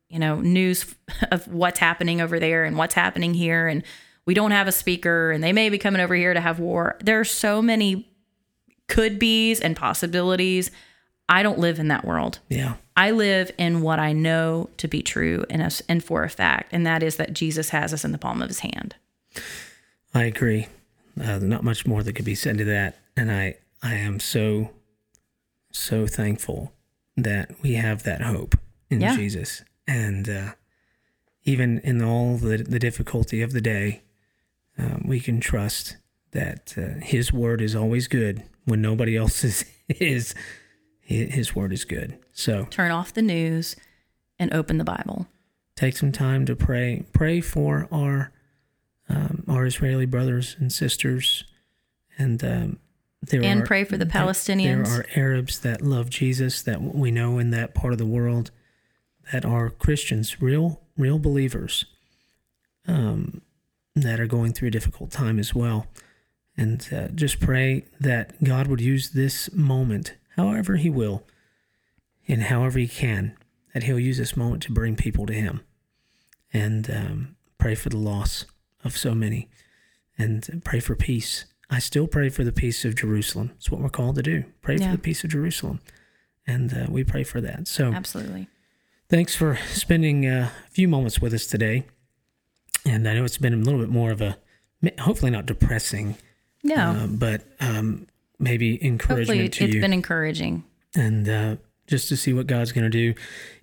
you 0.10 0.18
know, 0.18 0.42
news 0.42 0.94
of 1.32 1.48
what's 1.48 1.80
happening 1.80 2.20
over 2.20 2.40
there 2.40 2.66
and 2.66 2.78
what's 2.78 2.96
happening 2.96 3.36
here 3.36 3.68
and 3.68 3.84
we 4.26 4.34
don't 4.34 4.52
have 4.52 4.68
a 4.68 4.72
speaker 4.72 5.32
and 5.32 5.44
they 5.44 5.54
may 5.54 5.70
be 5.70 5.78
coming 5.78 6.02
over 6.02 6.16
here 6.16 6.34
to 6.34 6.42
have 6.42 6.60
war. 6.60 6.98
There 7.04 7.20
are 7.20 7.26
so 7.26 7.62
many 7.62 8.12
could 8.88 9.20
be's 9.20 9.60
and 9.60 9.76
possibilities. 9.76 10.72
I 11.30 11.44
don't 11.44 11.60
live 11.60 11.80
in 11.80 11.90
that 11.90 12.06
world. 12.06 12.40
Yeah. 12.50 12.76
I 12.98 13.12
live 13.12 13.52
in 13.60 13.82
what 13.82 14.00
I 14.00 14.14
know 14.14 14.70
to 14.78 14.88
be 14.88 15.04
true 15.04 15.46
and, 15.50 15.84
and 15.88 16.04
for 16.04 16.24
a 16.24 16.30
fact, 16.30 16.74
and 16.74 16.88
that 16.88 17.04
is 17.04 17.18
that 17.18 17.34
Jesus 17.34 17.70
has 17.70 17.94
us 17.94 18.04
in 18.04 18.12
the 18.12 18.18
palm 18.18 18.42
of 18.42 18.48
his 18.48 18.60
hand. 18.60 18.96
I 20.14 20.24
agree. 20.24 20.68
Uh, 21.22 21.40
not 21.40 21.64
much 21.64 21.86
more 21.86 22.04
that 22.04 22.14
could 22.14 22.26
be 22.26 22.36
said 22.36 22.58
to 22.58 22.66
that, 22.66 22.98
and 23.18 23.32
I 23.32 23.56
I 23.84 23.96
am 23.96 24.20
so 24.20 24.72
so 25.72 26.08
thankful 26.08 26.74
that 27.18 27.52
we 27.62 27.74
have 27.74 28.04
that 28.04 28.22
hope 28.22 28.56
in 28.90 29.02
Yeah. 29.02 29.16
Jesus, 29.16 29.64
and 29.88 30.30
uh, 30.30 30.52
even 31.44 31.80
in 31.80 32.02
all 32.02 32.38
the 32.38 32.58
the 32.58 32.80
difficulty 32.80 33.42
of 33.42 33.52
the 33.54 33.62
day, 33.62 34.02
um, 34.78 35.04
we 35.06 35.20
can 35.20 35.40
trust 35.40 35.98
that 36.32 36.74
uh, 36.78 37.00
His 37.04 37.34
word 37.34 37.62
is 37.62 37.76
always 37.76 38.08
good 38.08 38.44
when 38.66 38.82
nobody 38.82 39.16
else 39.22 39.44
is 39.44 39.66
is. 39.90 40.34
His 41.04 41.54
word 41.54 41.74
is 41.74 41.84
good. 41.84 42.18
So 42.32 42.68
Turn 42.70 42.90
off 42.90 43.14
the 43.14 43.22
news 43.22 43.76
and 44.40 44.54
open 44.54 44.78
the 44.78 44.86
Bible. 44.86 45.28
take 45.76 45.98
some 45.98 46.14
time 46.14 46.46
to 46.46 46.56
pray. 46.56 47.04
Pray 47.12 47.42
for 47.42 47.90
our 47.92 48.32
um, 49.12 49.44
our 49.48 49.66
Israeli 49.66 50.06
brothers 50.06 50.56
and 50.60 50.72
sisters, 50.72 51.44
and 52.18 52.44
um, 52.44 52.80
there 53.22 53.44
And 53.44 53.62
are, 53.62 53.66
pray 53.66 53.84
for 53.84 53.98
the 53.98 54.06
Palestinians. 54.06 54.88
There 54.88 55.02
are 55.02 55.06
Arabs 55.16 55.60
that 55.60 55.82
love 55.82 56.10
Jesus 56.10 56.62
that 56.64 56.82
we 56.82 57.12
know 57.12 57.38
in 57.38 57.52
that 57.52 57.76
part 57.76 57.94
of 57.94 58.00
the 58.00 58.06
world 58.06 58.52
that 59.32 59.46
are 59.46 59.70
Christians, 59.70 60.42
real 60.42 60.82
real 60.98 61.20
believers, 61.20 61.86
um, 62.88 63.42
that 63.96 64.20
are 64.20 64.28
going 64.28 64.54
through 64.54 64.70
a 64.70 64.72
difficult 64.72 65.12
time 65.12 65.40
as 65.40 65.54
well. 65.54 65.88
And 66.58 66.88
uh, 66.94 67.08
just 67.10 67.40
pray 67.40 67.86
that 68.00 68.44
God 68.44 68.68
would 68.68 68.82
use 68.82 69.12
this 69.12 69.52
moment, 69.54 70.16
however 70.36 70.76
He 70.76 70.90
will, 70.90 71.24
and 72.28 72.44
however 72.44 72.80
He 72.80 72.88
can, 72.88 73.36
that 73.74 73.84
He'll 73.84 74.00
use 74.00 74.18
this 74.18 74.38
moment 74.38 74.64
to 74.64 74.72
bring 74.72 74.96
people 74.96 75.26
to 75.26 75.34
Him. 75.34 75.62
And 76.54 76.90
um, 76.90 77.36
pray 77.58 77.76
for 77.76 77.90
the 77.90 77.98
loss 77.98 78.46
of 78.84 78.98
so 78.98 79.14
many. 79.16 79.50
and 80.18 80.62
pray 80.64 80.80
for 80.80 80.96
peace. 80.96 81.46
I 81.70 81.80
still 81.80 82.06
pray 82.06 82.30
for 82.30 82.44
the 82.44 82.52
peace 82.52 82.86
of 82.86 82.96
Jerusalem. 82.96 83.52
It's 83.56 83.72
what 83.72 83.82
we're 83.82 83.90
called 83.90 84.16
to 84.18 84.22
do. 84.22 84.44
Pray 84.62 84.76
Yeah. 84.76 84.88
for 84.92 84.98
the 84.98 85.02
peace 85.02 85.24
of 85.24 85.32
Jerusalem. 85.32 85.80
And 86.46 86.72
uh, 86.74 86.86
we 86.90 87.04
pray 87.04 87.24
for 87.24 87.42
that. 87.42 87.68
So 87.68 87.92
Absolutely. 87.94 88.48
thanks 89.10 89.36
for 89.36 89.58
spending 89.72 90.28
uh, 90.28 90.50
a 90.68 90.70
few 90.70 90.88
moments 90.88 91.22
with 91.22 91.34
us 91.34 91.48
today. 91.48 91.86
And 92.86 93.08
I 93.08 93.14
know 93.16 93.24
it's 93.24 93.38
been 93.38 93.54
a 93.54 93.58
little 93.58 93.80
bit 93.80 93.90
more 93.90 94.12
of 94.12 94.22
a, 94.22 94.38
hopefully 95.00 95.32
not 95.32 95.46
depressing, 95.46 96.18
No. 96.64 96.76
uh, 96.76 97.08
but 97.08 97.44
um, 97.60 98.06
maybe 98.38 98.74
Hopefully, 98.74 98.88
encouragement 98.90 99.40
it's 99.42 99.58
to 99.58 99.64
you. 99.66 99.70
It's 99.80 99.82
been 99.82 99.94
encouraging. 99.94 100.64
and 100.96 101.30
uh, 101.30 101.56
just 101.88 102.10
to 102.10 102.18
see 102.18 102.34
what 102.34 102.48
God's 102.48 102.72
going 102.74 102.84
to 102.84 102.90
do. 102.90 103.14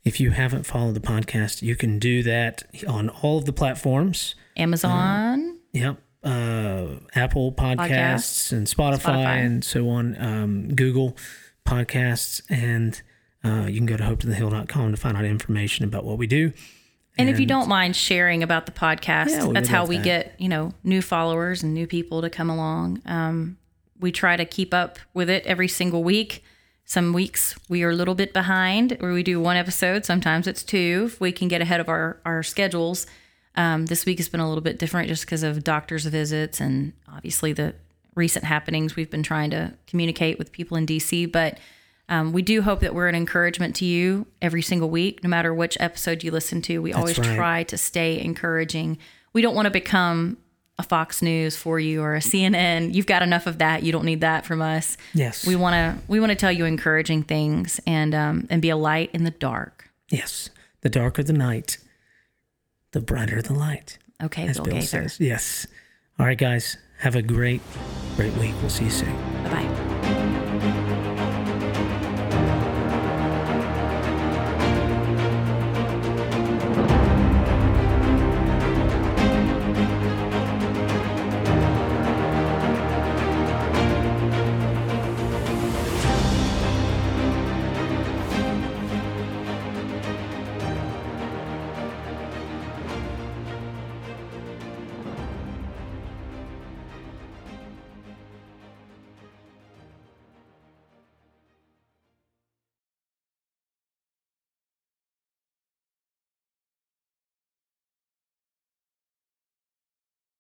If 0.04 0.18
you 0.18 0.30
haven't 0.30 0.64
followed 0.66 0.94
the 0.94 1.00
podcast, 1.00 1.62
you 1.62 1.76
can 1.76 1.98
do 1.98 2.22
that 2.24 2.62
on 2.88 3.08
all 3.10 3.38
of 3.38 3.44
the 3.44 3.52
platforms. 3.52 4.34
Amazon. 4.58 5.58
Yep. 5.72 5.98
Uh, 6.24 6.86
Apple 7.14 7.52
Podcasts 7.52 8.52
and 8.52 8.66
Spotify, 8.66 8.98
Spotify. 9.00 9.44
and 9.44 9.64
so 9.64 9.88
on, 9.88 10.20
um, 10.20 10.74
Google 10.74 11.16
Podcasts, 11.66 12.40
and 12.48 13.00
uh, 13.44 13.66
you 13.68 13.76
can 13.76 13.86
go 13.86 13.96
to 13.96 14.02
hopetothehill.com 14.02 14.90
to 14.90 14.96
find 14.96 15.16
out 15.16 15.24
information 15.24 15.84
about 15.84 16.04
what 16.04 16.18
we 16.18 16.26
do. 16.26 16.52
And 17.16 17.28
if 17.28 17.40
you 17.40 17.46
don't 17.46 17.68
mind 17.68 17.96
sharing 17.96 18.44
about 18.44 18.66
the 18.66 18.72
podcast, 18.72 19.30
Yeah, 19.30 19.48
that's 19.52 19.68
how 19.68 19.84
we 19.84 19.96
that. 19.96 20.04
get, 20.04 20.34
you 20.38 20.48
know, 20.48 20.72
new 20.84 21.02
followers 21.02 21.64
and 21.64 21.74
new 21.74 21.86
people 21.88 22.22
to 22.22 22.30
come 22.30 22.48
along. 22.48 23.02
Um, 23.06 23.58
we 23.98 24.12
try 24.12 24.36
to 24.36 24.44
keep 24.44 24.72
up 24.72 25.00
with 25.14 25.28
it 25.28 25.44
every 25.44 25.66
single 25.66 26.04
week. 26.04 26.44
Some 26.84 27.12
weeks 27.12 27.58
we 27.68 27.82
are 27.82 27.90
a 27.90 27.94
little 27.94 28.14
bit 28.14 28.32
behind 28.32 28.96
where 29.00 29.12
we 29.12 29.24
do 29.24 29.40
one 29.40 29.56
episode. 29.56 30.04
Sometimes 30.04 30.46
it's 30.46 30.62
two 30.62 31.10
if 31.12 31.20
we 31.20 31.32
can 31.32 31.48
get 31.48 31.60
ahead 31.60 31.80
of 31.80 31.88
our, 31.88 32.20
our 32.24 32.44
schedules. 32.44 33.04
Um, 33.58 33.86
this 33.86 34.06
week 34.06 34.18
has 34.18 34.28
been 34.28 34.38
a 34.38 34.48
little 34.48 34.62
bit 34.62 34.78
different 34.78 35.08
just 35.08 35.26
because 35.26 35.42
of 35.42 35.64
doctor's 35.64 36.06
visits 36.06 36.60
and 36.60 36.92
obviously 37.12 37.52
the 37.52 37.74
recent 38.14 38.44
happenings. 38.44 38.94
We've 38.94 39.10
been 39.10 39.24
trying 39.24 39.50
to 39.50 39.74
communicate 39.88 40.38
with 40.38 40.52
people 40.52 40.76
in 40.76 40.86
DC, 40.86 41.30
but 41.32 41.58
um, 42.08 42.32
we 42.32 42.40
do 42.40 42.62
hope 42.62 42.78
that 42.80 42.94
we're 42.94 43.08
an 43.08 43.16
encouragement 43.16 43.74
to 43.76 43.84
you 43.84 44.28
every 44.40 44.62
single 44.62 44.88
week, 44.88 45.24
no 45.24 45.28
matter 45.28 45.52
which 45.52 45.76
episode 45.80 46.22
you 46.22 46.30
listen 46.30 46.62
to. 46.62 46.78
We 46.78 46.92
always 46.92 47.18
right. 47.18 47.34
try 47.36 47.62
to 47.64 47.76
stay 47.76 48.20
encouraging. 48.20 48.96
We 49.32 49.42
don't 49.42 49.56
want 49.56 49.66
to 49.66 49.70
become 49.70 50.38
a 50.78 50.84
Fox 50.84 51.20
News 51.20 51.56
for 51.56 51.80
you 51.80 52.00
or 52.00 52.14
a 52.14 52.20
CNN. 52.20 52.94
You've 52.94 53.06
got 53.06 53.22
enough 53.22 53.48
of 53.48 53.58
that. 53.58 53.82
You 53.82 53.90
don't 53.90 54.04
need 54.04 54.20
that 54.20 54.46
from 54.46 54.62
us. 54.62 54.96
Yes. 55.14 55.44
We 55.44 55.56
want 55.56 55.74
to 55.74 56.00
we 56.06 56.20
want 56.20 56.30
to 56.30 56.36
tell 56.36 56.52
you 56.52 56.64
encouraging 56.64 57.24
things 57.24 57.80
and 57.88 58.14
um, 58.14 58.46
and 58.50 58.62
be 58.62 58.70
a 58.70 58.76
light 58.76 59.10
in 59.12 59.24
the 59.24 59.32
dark. 59.32 59.90
yes. 60.10 60.50
The 60.80 60.88
darker 60.88 61.24
the 61.24 61.32
night, 61.32 61.78
the 62.92 63.00
brighter 63.00 63.40
the 63.42 63.52
light, 63.54 63.98
Okay, 64.22 64.46
as 64.48 64.56
Bill 64.56 64.64
Bill 64.64 64.74
Gaither. 64.74 64.86
says. 65.08 65.20
Yes. 65.20 65.66
All 66.18 66.26
right, 66.26 66.38
guys. 66.38 66.76
Have 67.00 67.14
a 67.14 67.22
great, 67.22 67.60
great 68.16 68.34
week. 68.38 68.54
We'll 68.60 68.70
see 68.70 68.84
you 68.84 68.90
soon. 68.90 69.14
Bye 69.44 69.50
bye. 69.62 69.74